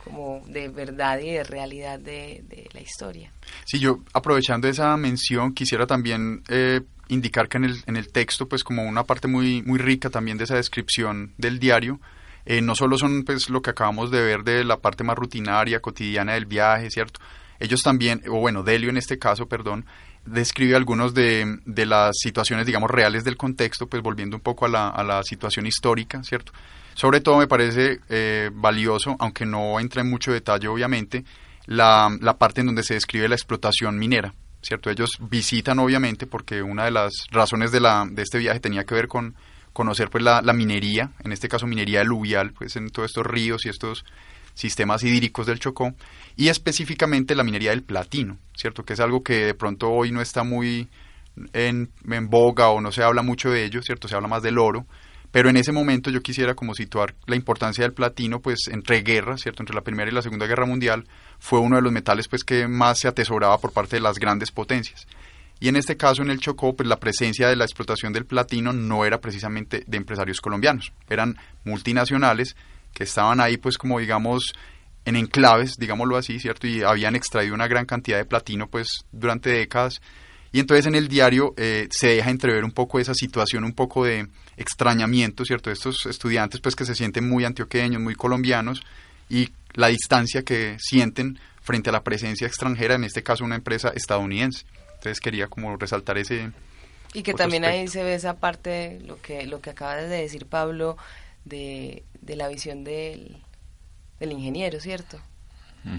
[0.04, 2.44] como de verdad y de realidad de,
[2.74, 3.32] la historia.
[3.66, 8.48] Sí, yo aprovechando esa mención quisiera también eh, indicar que en el, en el texto,
[8.48, 12.00] pues como una parte muy, muy rica también de esa descripción del diario,
[12.46, 15.80] eh, no solo son pues lo que acabamos de ver de la parte más rutinaria,
[15.80, 17.22] cotidiana del viaje, ¿cierto?
[17.60, 19.86] Ellos también, o bueno, Delio en este caso, perdón,
[20.26, 24.70] describe algunos de, de, las situaciones, digamos, reales del contexto, pues volviendo un poco a
[24.70, 26.52] la, a la situación histórica, ¿cierto?
[26.96, 31.26] Sobre todo me parece eh, valioso, aunque no entra en mucho detalle, obviamente,
[31.66, 34.90] la, la parte en donde se describe la explotación minera, ¿cierto?
[34.90, 38.96] Ellos visitan, obviamente, porque una de las razones de, la, de este viaje tenía que
[38.96, 39.36] ver con
[39.74, 43.66] conocer pues la, la minería, en este caso minería aluvial, pues en todos estos ríos
[43.66, 44.06] y estos
[44.54, 45.94] sistemas hídricos del Chocó,
[46.36, 48.84] y específicamente la minería del platino, ¿cierto?
[48.84, 50.90] Que es algo que de pronto hoy no está muy
[51.54, 54.08] en, en, boga o no se habla mucho de ello, ¿cierto?
[54.08, 54.86] Se habla más del oro,
[55.32, 59.42] pero en ese momento yo quisiera como situar la importancia del platino, pues entre guerras,
[59.42, 59.64] ¿cierto?
[59.64, 61.06] Entre la Primera y la Segunda Guerra Mundial,
[61.40, 64.52] fue uno de los metales pues que más se atesoraba por parte de las grandes
[64.52, 65.08] potencias.
[65.60, 68.74] Y en este caso, en el Chocó, pues la presencia de la explotación del platino
[68.74, 72.56] no era precisamente de empresarios colombianos, eran multinacionales
[72.94, 74.54] que estaban ahí pues como digamos
[75.06, 76.68] en enclaves, digámoslo así, ¿cierto?
[76.68, 80.02] Y habían extraído una gran cantidad de platino pues durante décadas.
[80.52, 84.06] Y entonces en el diario eh, se deja entrever un poco esa situación, un poco
[84.06, 85.70] de extrañamiento, ¿cierto?
[85.70, 88.84] De estos estudiantes pues que se sienten muy antioqueños, muy colombianos
[89.30, 93.90] y la distancia que sienten frente a la presencia extranjera, en este caso una empresa
[93.90, 94.66] estadounidense.
[94.96, 96.52] Entonces quería como resaltar ese...
[97.14, 100.46] Y que también ahí se ve esa parte, lo que, lo que acaba de decir
[100.46, 100.98] Pablo,
[101.46, 103.38] de, de la visión del,
[104.20, 105.20] del ingeniero, ¿cierto?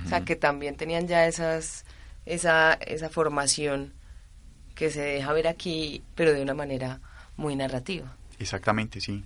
[0.04, 1.84] O sea, que también tenían ya esas,
[2.24, 3.92] esa, esa formación
[4.74, 7.00] que se deja ver aquí, pero de una manera
[7.36, 8.16] muy narrativa.
[8.38, 9.22] Exactamente, sí.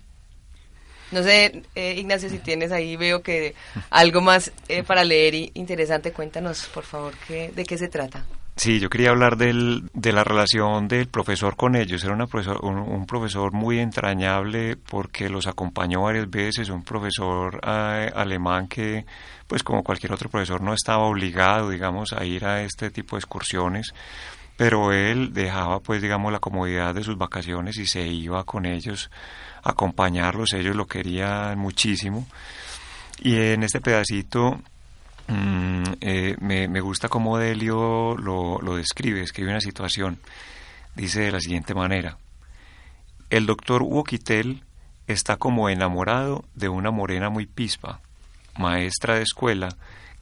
[1.12, 3.54] No sé, eh, Ignacio, si tienes ahí, veo que
[3.90, 8.26] algo más eh, para leer y interesante, cuéntanos, por favor, que, de qué se trata.
[8.58, 12.02] Sí, yo quería hablar del, de la relación del profesor con ellos.
[12.02, 16.68] Era una profesor, un, profesor muy entrañable porque los acompañó varias veces.
[16.68, 19.06] Un profesor eh, alemán que,
[19.46, 23.20] pues como cualquier otro profesor, no estaba obligado, digamos, a ir a este tipo de
[23.20, 23.94] excursiones.
[24.56, 29.08] Pero él dejaba, pues, digamos, la comodidad de sus vacaciones y se iba con ellos
[29.62, 30.52] a acompañarlos.
[30.54, 32.26] Ellos lo querían muchísimo.
[33.20, 34.60] Y en este pedacito
[35.28, 40.18] Mm, eh, me, gusta cómo Delio lo, lo describe, escribe una situación.
[40.94, 42.16] Dice de la siguiente manera.
[43.30, 44.64] El doctor Woquitel
[45.06, 48.00] está como enamorado de una morena muy pispa,
[48.56, 49.68] maestra de escuela,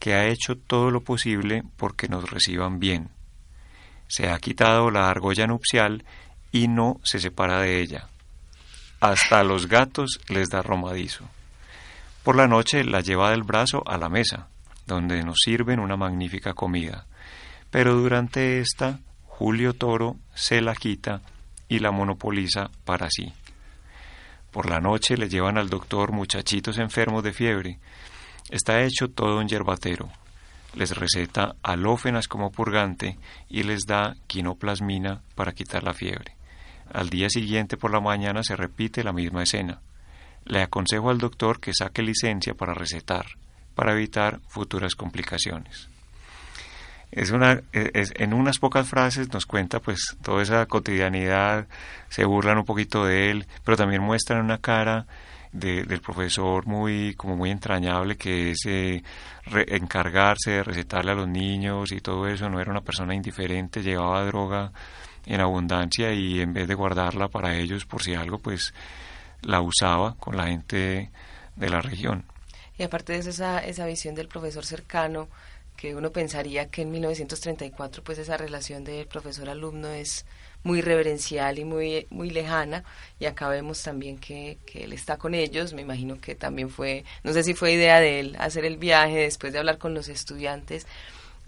[0.00, 3.08] que ha hecho todo lo posible porque nos reciban bien.
[4.08, 6.04] Se ha quitado la argolla nupcial
[6.50, 8.08] y no se separa de ella.
[9.00, 11.24] Hasta a los gatos les da romadizo.
[12.24, 14.48] Por la noche la lleva del brazo a la mesa
[14.86, 17.06] donde nos sirven una magnífica comida.
[17.70, 21.20] Pero durante esta, Julio Toro se la quita
[21.68, 23.32] y la monopoliza para sí.
[24.50, 27.78] Por la noche le llevan al doctor muchachitos enfermos de fiebre.
[28.48, 30.08] Está hecho todo un yerbatero.
[30.74, 33.18] Les receta alófenas como purgante
[33.48, 36.36] y les da quinoplasmina para quitar la fiebre.
[36.92, 39.80] Al día siguiente por la mañana se repite la misma escena.
[40.44, 43.26] Le aconsejo al doctor que saque licencia para recetar
[43.76, 45.88] para evitar futuras complicaciones.
[47.12, 51.68] Es una, en unas pocas frases nos cuenta pues toda esa cotidianidad,
[52.08, 55.06] se burlan un poquito de él, pero también muestran una cara
[55.52, 59.02] del profesor muy como muy entrañable que es eh,
[59.68, 64.24] encargarse de recetarle a los niños y todo eso, no era una persona indiferente, llevaba
[64.26, 64.72] droga
[65.24, 68.74] en abundancia y en vez de guardarla para ellos por si algo pues
[69.42, 71.10] la usaba con la gente
[71.54, 72.24] de la región.
[72.78, 75.28] Y aparte de eso, esa, esa visión del profesor cercano,
[75.76, 80.24] que uno pensaría que en 1934 pues esa relación del profesor-alumno es
[80.64, 82.82] muy reverencial y muy, muy lejana
[83.20, 87.04] y acá vemos también que, que, él está con ellos, me imagino que también fue,
[87.22, 90.08] no sé si fue idea de él hacer el viaje después de hablar con los
[90.08, 90.86] estudiantes,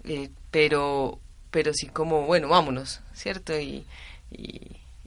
[0.05, 1.19] eh, pero,
[1.51, 3.59] pero sí como, bueno, vámonos, ¿cierto?
[3.59, 3.83] Y,
[4.31, 4.61] y,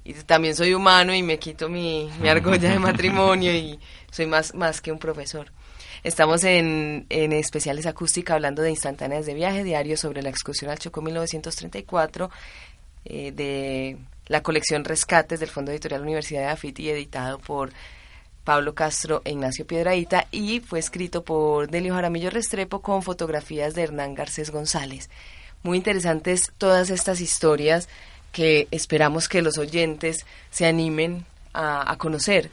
[0.05, 3.79] y también soy humano y me quito mi, mi argolla de matrimonio y
[4.11, 5.51] soy más, más que un profesor.
[6.05, 10.79] Estamos en, en especiales acústica hablando de instantáneas de viaje, diario sobre la excursión al
[10.79, 12.31] Chocó 1934,
[13.05, 17.73] eh, de la colección Rescates del Fondo Editorial Universidad de Afit y editado por
[18.45, 23.83] Pablo Castro e Ignacio Piedraíta y fue escrito por Delio Jaramillo Restrepo con fotografías de
[23.83, 25.11] Hernán Garcés González.
[25.63, 27.89] Muy interesantes todas estas historias
[28.33, 31.25] que esperamos que los oyentes se animen
[31.55, 32.51] a, conocer,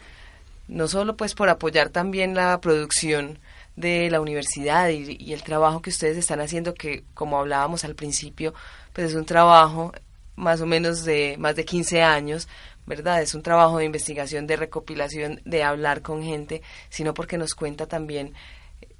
[0.70, 3.40] no solo pues por apoyar también la producción
[3.76, 8.54] de la universidad y, el trabajo que ustedes están haciendo, que como hablábamos al principio,
[8.94, 9.92] pues es un trabajo
[10.36, 12.48] más o menos de más de 15 años,
[12.86, 13.22] ¿verdad?
[13.22, 17.88] Es un trabajo de investigación, de recopilación, de hablar con gente, sino porque nos cuenta
[17.88, 18.34] también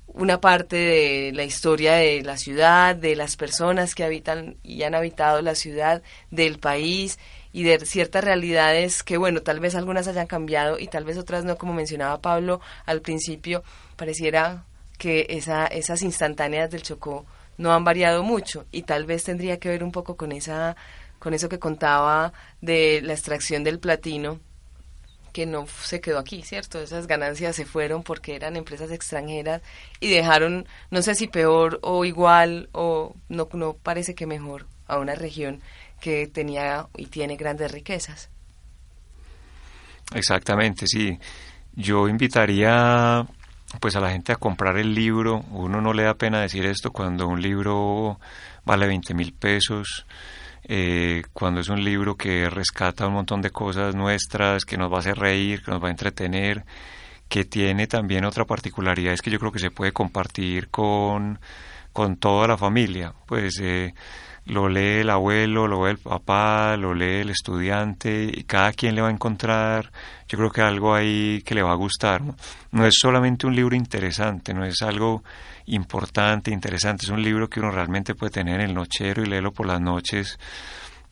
[0.08, 4.96] una parte de la historia de la ciudad, de las personas que habitan y han
[4.96, 6.02] habitado la ciudad,
[6.32, 7.20] del país
[7.52, 11.45] y de ciertas realidades que, bueno, tal vez algunas hayan cambiado y tal vez otras
[11.45, 13.64] no, como mencionaba Pablo al principio,
[13.95, 14.66] pareciera
[14.97, 17.26] que esa, esas instantáneas del Chocó
[17.58, 20.76] no han variado mucho y tal vez tendría que ver un poco con esa
[21.20, 22.32] con eso que contaba
[22.62, 24.39] de la extracción del platino,
[25.34, 26.80] que no se quedó aquí, ¿cierto?
[26.80, 29.62] Esas ganancias se fueron porque eran empresas extranjeras
[30.00, 34.97] y dejaron, no sé si peor o igual o no, no parece que mejor, a
[34.97, 35.62] una región
[36.00, 38.30] que tenía y tiene grandes riquezas.
[40.14, 41.18] Exactamente, sí.
[41.74, 43.26] Yo invitaría
[43.80, 45.45] pues a la gente a comprar el libro.
[45.52, 48.20] Uno no le da pena decir esto cuando un libro
[48.66, 50.06] vale 20 mil pesos
[50.72, 54.97] eh, cuando es un libro que rescata un montón de cosas nuestras, que nos va
[54.97, 56.64] a hacer reír, que nos va a entretener,
[57.28, 61.39] que tiene también otra particularidad, es que yo creo que se puede compartir con,
[61.91, 63.14] con toda la familia.
[63.26, 63.93] Pues eh,
[64.50, 68.95] lo lee el abuelo, lo lee el papá, lo lee el estudiante y cada quien
[68.95, 69.91] le va a encontrar,
[70.28, 72.22] yo creo que algo ahí que le va a gustar.
[72.22, 72.36] No,
[72.72, 75.24] no es solamente un libro interesante, no es algo
[75.68, 77.06] importante, interesante.
[77.06, 79.80] Es un libro que uno realmente puede tener en el nochero y leerlo por las
[79.80, 80.38] noches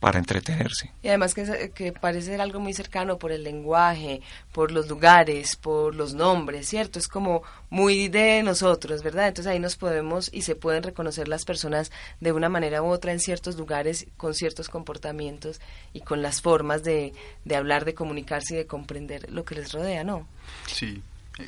[0.00, 0.92] para entretenerse.
[1.02, 4.20] Y además que, que, parece ser algo muy cercano por el lenguaje,
[4.52, 6.98] por los lugares, por los nombres, ¿cierto?
[6.98, 9.28] Es como muy de nosotros, ¿verdad?
[9.28, 11.90] Entonces ahí nos podemos y se pueden reconocer las personas
[12.20, 15.60] de una manera u otra en ciertos lugares, con ciertos comportamientos
[15.92, 17.12] y con las formas de,
[17.44, 20.28] de hablar, de comunicarse y de comprender lo que les rodea, ¿no?
[20.66, 21.02] Sí,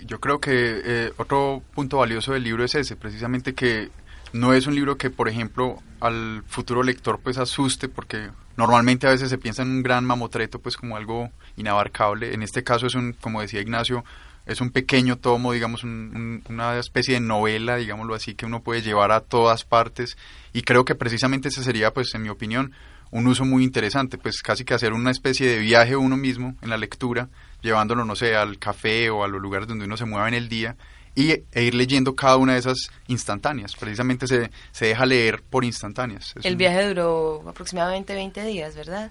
[0.07, 3.91] yo creo que eh, otro punto valioso del libro es ese, precisamente que
[4.33, 9.11] no es un libro que, por ejemplo, al futuro lector pues asuste, porque normalmente a
[9.11, 12.35] veces se piensa en un gran mamotreto pues como algo inabarcable.
[12.35, 14.05] En este caso es un, como decía Ignacio,
[14.47, 19.13] es un pequeño tomo, digamos, una especie de novela, digámoslo así, que uno puede llevar
[19.13, 20.17] a todas partes.
[20.53, 22.73] Y creo que precisamente ese sería, pues, en mi opinión,
[23.11, 26.71] un uso muy interesante, pues casi que hacer una especie de viaje uno mismo en
[26.71, 27.29] la lectura
[27.63, 30.49] llevándolo, no sé, al café o a los lugares donde uno se mueva en el
[30.49, 30.77] día
[31.15, 33.77] y, e ir leyendo cada una de esas instantáneas.
[33.77, 36.35] Precisamente se, se deja leer por instantáneas.
[36.43, 39.11] el viaje duró aproximadamente 20 días, ¿verdad?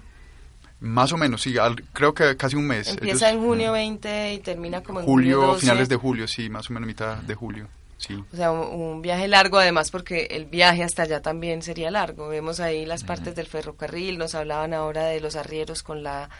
[0.80, 1.54] Más o menos, sí,
[1.92, 2.88] creo que casi un mes.
[2.88, 6.72] Empieza en junio 20 y termina como en julio, finales de julio, sí, más o
[6.72, 7.68] menos mitad de julio.
[7.98, 8.14] Sí.
[8.32, 12.28] O sea, un, viaje largo además porque el viaje hasta allá también sería largo.
[12.28, 16.30] Vemos ahí las partes del ferrocarril, nos hablaban ahora de los arrieros con la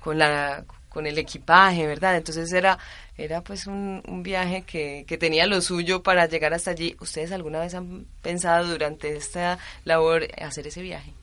[0.00, 2.16] con la con el equipaje, ¿verdad?
[2.16, 2.78] Entonces era,
[3.16, 6.94] era pues un, viaje que, que, tenía lo suyo para llegar hasta allí.
[7.00, 11.14] ¿Ustedes alguna vez han pensado durante esta labor hacer ese viaje?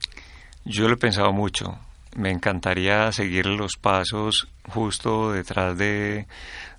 [0.65, 1.77] Yo lo he pensado mucho.
[2.15, 6.25] Me encantaría seguir los pasos justo detrás de,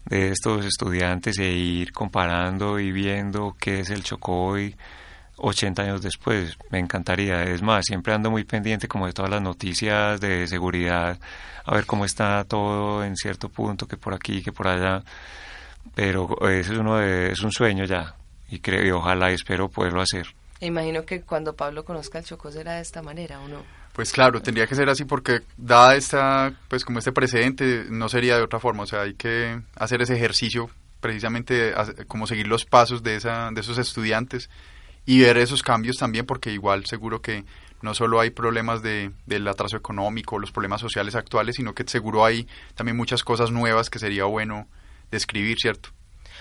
[0.07, 4.75] de estos estudiantes e ir comparando y viendo qué es el Chocó y
[5.39, 6.57] 80 años después.
[6.71, 7.43] Me encantaría.
[7.45, 11.19] Es más, siempre ando muy pendiente como de todas las noticias de seguridad,
[11.65, 15.03] a ver cómo está todo en cierto punto, que por aquí, que por allá.
[15.95, 18.15] Pero ese es, uno de, es un sueño ya
[18.51, 20.27] y creo y ojalá y espero poderlo hacer.
[20.61, 23.63] imagino que cuando Pablo conozca el Chocó será de esta manera, ¿o no?
[23.93, 28.37] Pues claro, tendría que ser así porque dada esta, pues como este precedente, no sería
[28.37, 28.85] de otra forma.
[28.85, 30.71] O sea, hay que hacer ese ejercicio
[31.01, 31.75] precisamente
[32.07, 34.51] como seguir los pasos de, esa, de esos estudiantes
[35.09, 37.47] y ver esos cambios también porque igual seguro que
[37.81, 42.27] no solo hay problemas de, del atraso económico, los problemas sociales actuales, sino que seguro
[42.27, 44.69] hay también muchas cosas nuevas que sería bueno
[45.11, 45.89] describir, ¿cierto?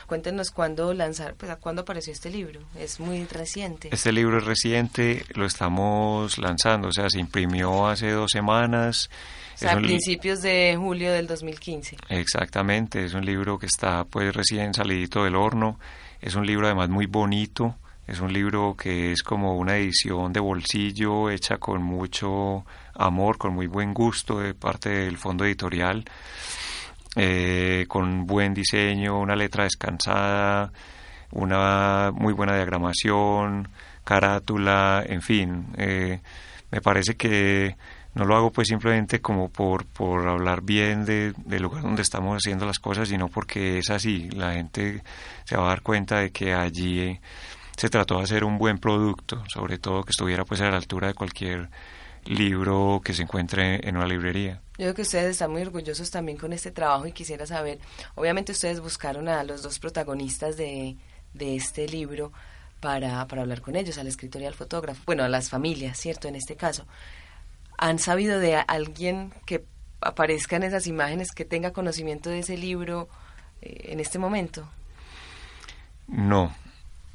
[0.05, 2.59] Cuéntenos cuándo lanzar, pues a cuándo apareció este libro.
[2.77, 3.87] Es muy reciente.
[3.89, 9.09] Este libro es reciente, lo estamos lanzando, o sea, se imprimió hace dos semanas.
[9.55, 11.95] O sea, a principios de julio del 2015.
[12.09, 15.79] Exactamente, es un libro que está pues recién salidito del horno,
[16.19, 17.77] es un libro además muy bonito,
[18.07, 23.53] Es un libro que es como una edición de bolsillo hecha con mucho amor, con
[23.53, 26.05] muy buen gusto de parte del fondo editorial,
[27.17, 30.71] eh, con buen diseño, una letra descansada,
[31.31, 33.67] una muy buena diagramación,
[34.05, 35.65] carátula, en fin.
[35.77, 36.21] Eh,
[36.71, 37.75] me parece que
[38.15, 42.37] no lo hago pues simplemente como por, por hablar bien de, del lugar donde estamos
[42.37, 44.29] haciendo las cosas, sino porque es así.
[44.29, 45.03] La gente
[45.43, 47.19] se va a dar cuenta de que allí
[47.77, 51.07] se trató de hacer un buen producto, sobre todo que estuviera pues a la altura
[51.07, 51.69] de cualquier
[52.25, 54.61] libro que se encuentre en una librería.
[54.77, 57.79] Yo creo que ustedes están muy orgullosos también con este trabajo y quisiera saber,
[58.15, 60.97] obviamente ustedes buscaron a los dos protagonistas de,
[61.33, 62.33] de este libro
[62.79, 66.27] para, para hablar con ellos, al escritor y al fotógrafo, bueno, a las familias, ¿cierto?
[66.27, 66.85] En este caso.
[67.77, 69.63] ¿Han sabido de alguien que
[70.01, 73.07] aparezca en esas imágenes, que tenga conocimiento de ese libro
[73.61, 74.67] eh, en este momento?
[76.07, 76.53] No,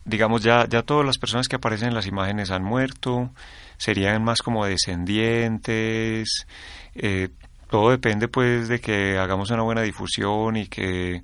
[0.04, 3.30] digamos, ya, ya todas las personas que aparecen en las imágenes han muerto,
[3.76, 6.46] serían más como descendientes,
[6.94, 7.28] eh,
[7.70, 11.22] todo depende pues de que hagamos una buena difusión y que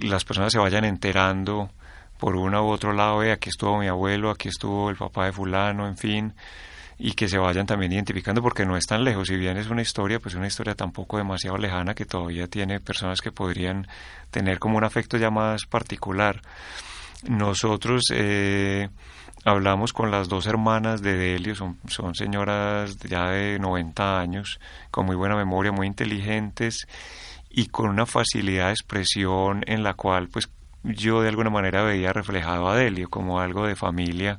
[0.00, 1.70] las personas se vayan enterando
[2.18, 5.32] por uno u otro lado, eh, aquí estuvo mi abuelo, aquí estuvo el papá de
[5.32, 6.34] fulano, en fin,
[6.98, 9.82] y que se vayan también identificando porque no es tan lejos, si bien es una
[9.82, 13.86] historia, pues una historia tampoco demasiado lejana que todavía tiene personas que podrían
[14.32, 16.42] tener como un afecto ya más particular.
[17.26, 18.88] Nosotros eh,
[19.44, 24.60] hablamos con las dos hermanas de Delio, son, son señoras ya de 90 años,
[24.90, 26.86] con muy buena memoria, muy inteligentes
[27.50, 30.48] y con una facilidad de expresión en la cual pues
[30.84, 34.38] yo de alguna manera veía reflejado a Delio como algo de familia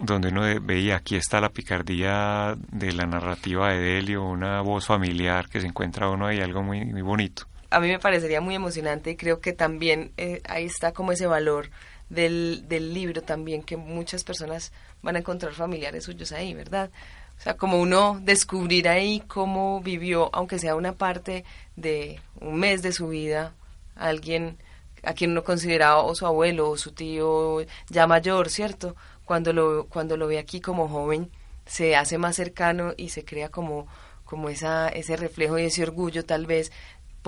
[0.00, 5.48] donde uno veía aquí está la picardía de la narrativa de Delio, una voz familiar
[5.48, 9.10] que se encuentra uno ahí, algo muy, muy bonito a mí me parecería muy emocionante
[9.10, 11.70] y creo que también eh, ahí está como ese valor
[12.08, 16.90] del, del libro también, que muchas personas van a encontrar familiares suyos ahí, ¿verdad?
[17.38, 21.44] O sea, como uno descubrir ahí cómo vivió, aunque sea una parte
[21.76, 23.54] de un mes de su vida,
[23.94, 24.58] alguien
[25.04, 28.96] a quien uno consideraba o su abuelo o su tío ya mayor, ¿cierto?
[29.24, 31.30] Cuando lo, cuando lo ve aquí como joven,
[31.66, 33.86] se hace más cercano y se crea como,
[34.24, 36.72] como esa, ese reflejo y ese orgullo tal vez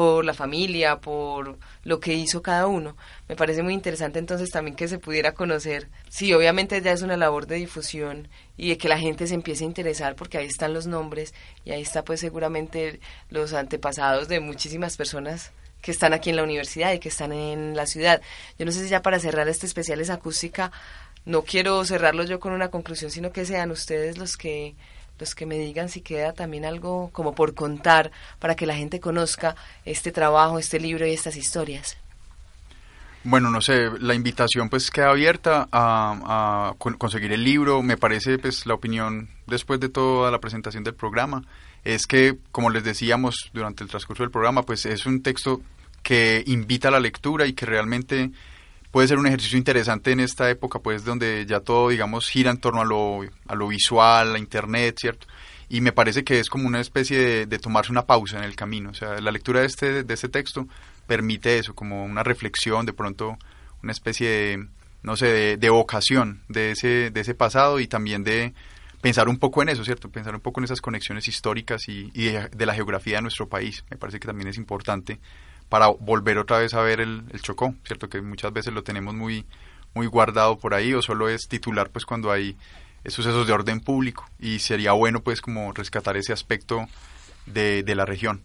[0.01, 2.97] por la familia, por lo que hizo cada uno.
[3.29, 5.89] Me parece muy interesante entonces también que se pudiera conocer.
[6.09, 8.27] Sí, obviamente ya es una labor de difusión
[8.57, 11.35] y de que la gente se empiece a interesar porque ahí están los nombres
[11.67, 12.99] y ahí está pues seguramente
[13.29, 17.77] los antepasados de muchísimas personas que están aquí en la universidad y que están en
[17.77, 18.23] la ciudad.
[18.59, 20.73] Yo no sé si ya para cerrar este especial es acústica,
[21.27, 24.77] no quiero cerrarlo yo con una conclusión, sino que sean ustedes los que
[25.21, 29.01] los que me digan si queda también algo como por contar para que la gente
[29.01, 29.55] conozca
[29.85, 31.97] este trabajo, este libro y estas historias.
[33.23, 37.83] Bueno, no sé, la invitación pues queda abierta a, conseguir el libro.
[37.83, 41.45] Me parece pues la opinión después de toda la presentación del programa
[41.85, 45.61] es que, como les decíamos durante el transcurso del programa, pues es un texto
[46.03, 48.31] que invita a la lectura y que realmente
[48.91, 52.59] puede ser un ejercicio interesante en esta época, pues, donde ya todo, digamos, gira en
[52.59, 55.27] torno a lo, a lo visual, a Internet, ¿cierto?
[55.69, 58.91] Y me parece que es como una especie de, tomarse una pausa en el camino.
[58.91, 60.67] O sea, la lectura de este, de este texto
[61.07, 63.39] permite eso, como una reflexión, de pronto
[63.83, 64.67] una especie de,
[65.03, 68.53] no sé, de, de evocación de ese, de ese pasado y también de
[69.01, 70.11] pensar un poco en eso, ¿cierto?
[70.11, 73.85] Pensar un poco en esas conexiones históricas y, y de la geografía de nuestro país.
[73.91, 75.21] Me parece que también es importante
[75.71, 78.11] para volver otra vez a ver el, Chocó, ¿cierto?
[78.11, 79.47] Que muchas veces lo tenemos muy,
[79.95, 82.57] muy guardado por ahí o solo es titular pues cuando hay
[83.07, 86.87] sucesos de orden público y sería bueno pues como rescatar ese aspecto
[87.47, 88.43] de, la región.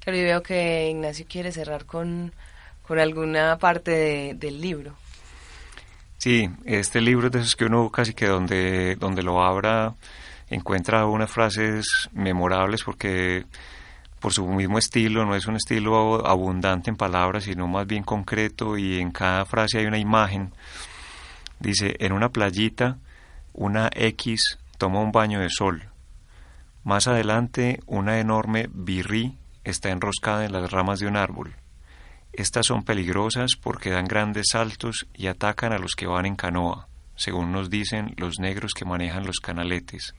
[0.00, 2.32] Claro, yo veo que Ignacio quiere cerrar con,
[2.82, 4.94] con alguna parte del libro.
[6.18, 9.94] Sí, este libro es de esos que uno casi que donde, donde lo abra
[10.50, 13.44] encuentra unas frases memorables porque
[14.20, 18.76] por su mismo estilo, no es un estilo abundante en palabras, sino más bien concreto
[18.76, 20.52] y en cada frase hay una imagen.
[21.60, 22.98] Dice, en una playita,
[23.52, 25.90] una X toma un baño de sol.
[26.84, 31.54] Más adelante, una enorme birrí está enroscada en las ramas de un árbol.
[32.32, 36.88] Estas son peligrosas porque dan grandes saltos y atacan a los que van en canoa,
[37.16, 40.14] según nos dicen los negros que manejan los canaletes.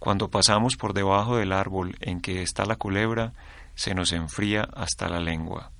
[0.00, 3.34] Cuando pasamos por debajo del árbol en que está la culebra,
[3.74, 5.72] se nos enfría hasta la lengua.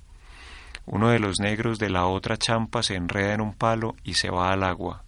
[0.85, 4.29] Uno de los negros de la otra champa se enreda en un palo y se
[4.29, 5.03] va al agua.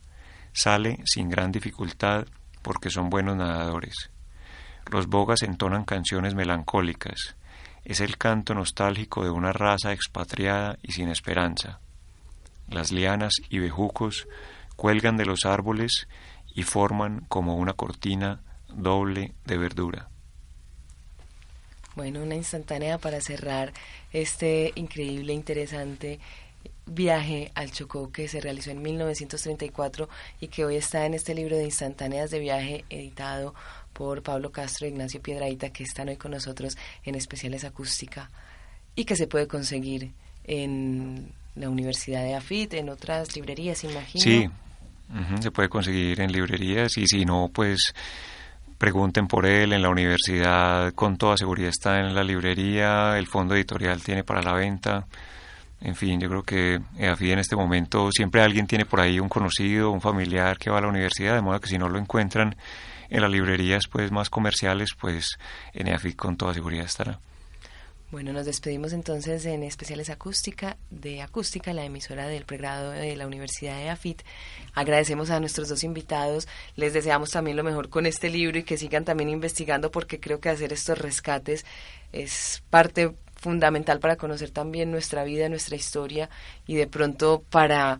[0.51, 2.25] Sale sin gran dificultad
[2.63, 4.09] porque son buenos nadadores.
[4.91, 7.35] Los bogas entonan canciones melancólicas.
[7.85, 11.79] Es el canto nostálgico de una raza expatriada y sin esperanza.
[12.67, 14.27] Las lianas y bejucos
[14.75, 16.07] cuelgan de los árboles
[16.55, 18.41] y forman como una cortina
[18.75, 20.09] doble de verdura.
[21.95, 23.71] Bueno, una instantánea para cerrar
[24.11, 26.19] este increíble, interesante
[26.85, 30.09] viaje al Chocó que se realizó en 1934
[30.41, 33.53] y que hoy está en este libro de instantáneas de viaje editado
[33.93, 38.29] por Pablo Castro e Ignacio Piedraíta que están hoy con nosotros en especiales acústica
[38.95, 40.11] y que se puede conseguir
[40.43, 44.23] en la Universidad de Afit, en otras librerías, imagino.
[44.23, 44.49] Sí,
[45.41, 47.93] se puede conseguir en librerías y si no, pues
[48.83, 53.55] pregunten por él en la universidad, con toda seguridad está en la librería, el fondo
[53.55, 55.07] editorial tiene para la venta.
[55.79, 59.29] En fin, yo creo que EAFID en este momento siempre alguien tiene por ahí un
[59.29, 62.57] conocido, un familiar que va a la universidad, de modo que si no lo encuentran
[63.09, 65.37] en las librerías pues más comerciales, pues
[65.71, 67.21] en EAFID con toda seguridad estará.
[68.13, 73.25] Bueno, nos despedimos entonces en Especiales Acústica de Acústica, la emisora del pregrado de la
[73.25, 74.21] Universidad de AFIT.
[74.75, 78.77] Agradecemos a nuestros dos invitados, les deseamos también lo mejor con este libro y que
[78.77, 81.65] sigan también investigando porque creo que hacer estos rescates
[82.11, 86.29] es parte fundamental para conocer también nuestra vida, nuestra historia
[86.67, 87.99] y de pronto para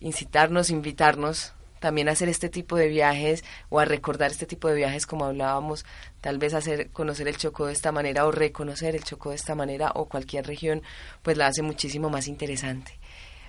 [0.00, 1.52] incitarnos, invitarnos
[1.82, 5.84] también hacer este tipo de viajes o a recordar este tipo de viajes como hablábamos,
[6.20, 9.56] tal vez hacer conocer el Chocó de esta manera o reconocer el Chocó de esta
[9.56, 10.82] manera o cualquier región,
[11.22, 13.00] pues la hace muchísimo más interesante.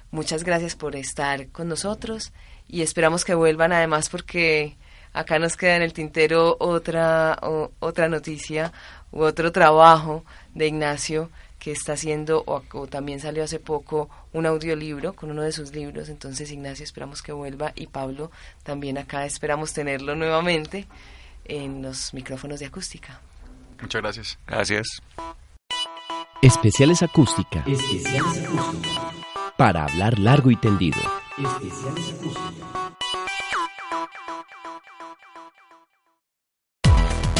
[0.09, 2.33] Muchas gracias por estar con nosotros
[2.67, 4.77] y esperamos que vuelvan además porque
[5.13, 7.39] acá nos queda en el tintero otra
[7.79, 8.73] otra noticia
[9.11, 10.25] u otro trabajo
[10.55, 11.29] de Ignacio
[11.63, 16.09] que está haciendo, o, también salió hace poco, un audiolibro con uno de sus libros.
[16.09, 18.31] Entonces, Ignacio, esperamos que vuelva y Pablo
[18.63, 20.87] también acá esperamos tenerlo nuevamente
[21.45, 23.21] en los micrófonos de acústica.
[23.81, 24.37] Muchas gracias.
[24.45, 24.87] Gracias.
[26.41, 27.63] Especiales acústica.
[27.65, 29.11] Especiales acústica.
[29.55, 30.99] Para hablar largo y tendido.
[31.37, 32.82] Especiales acústica.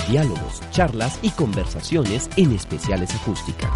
[0.07, 3.71] Diálogos, charlas y conversaciones en especiales acústica.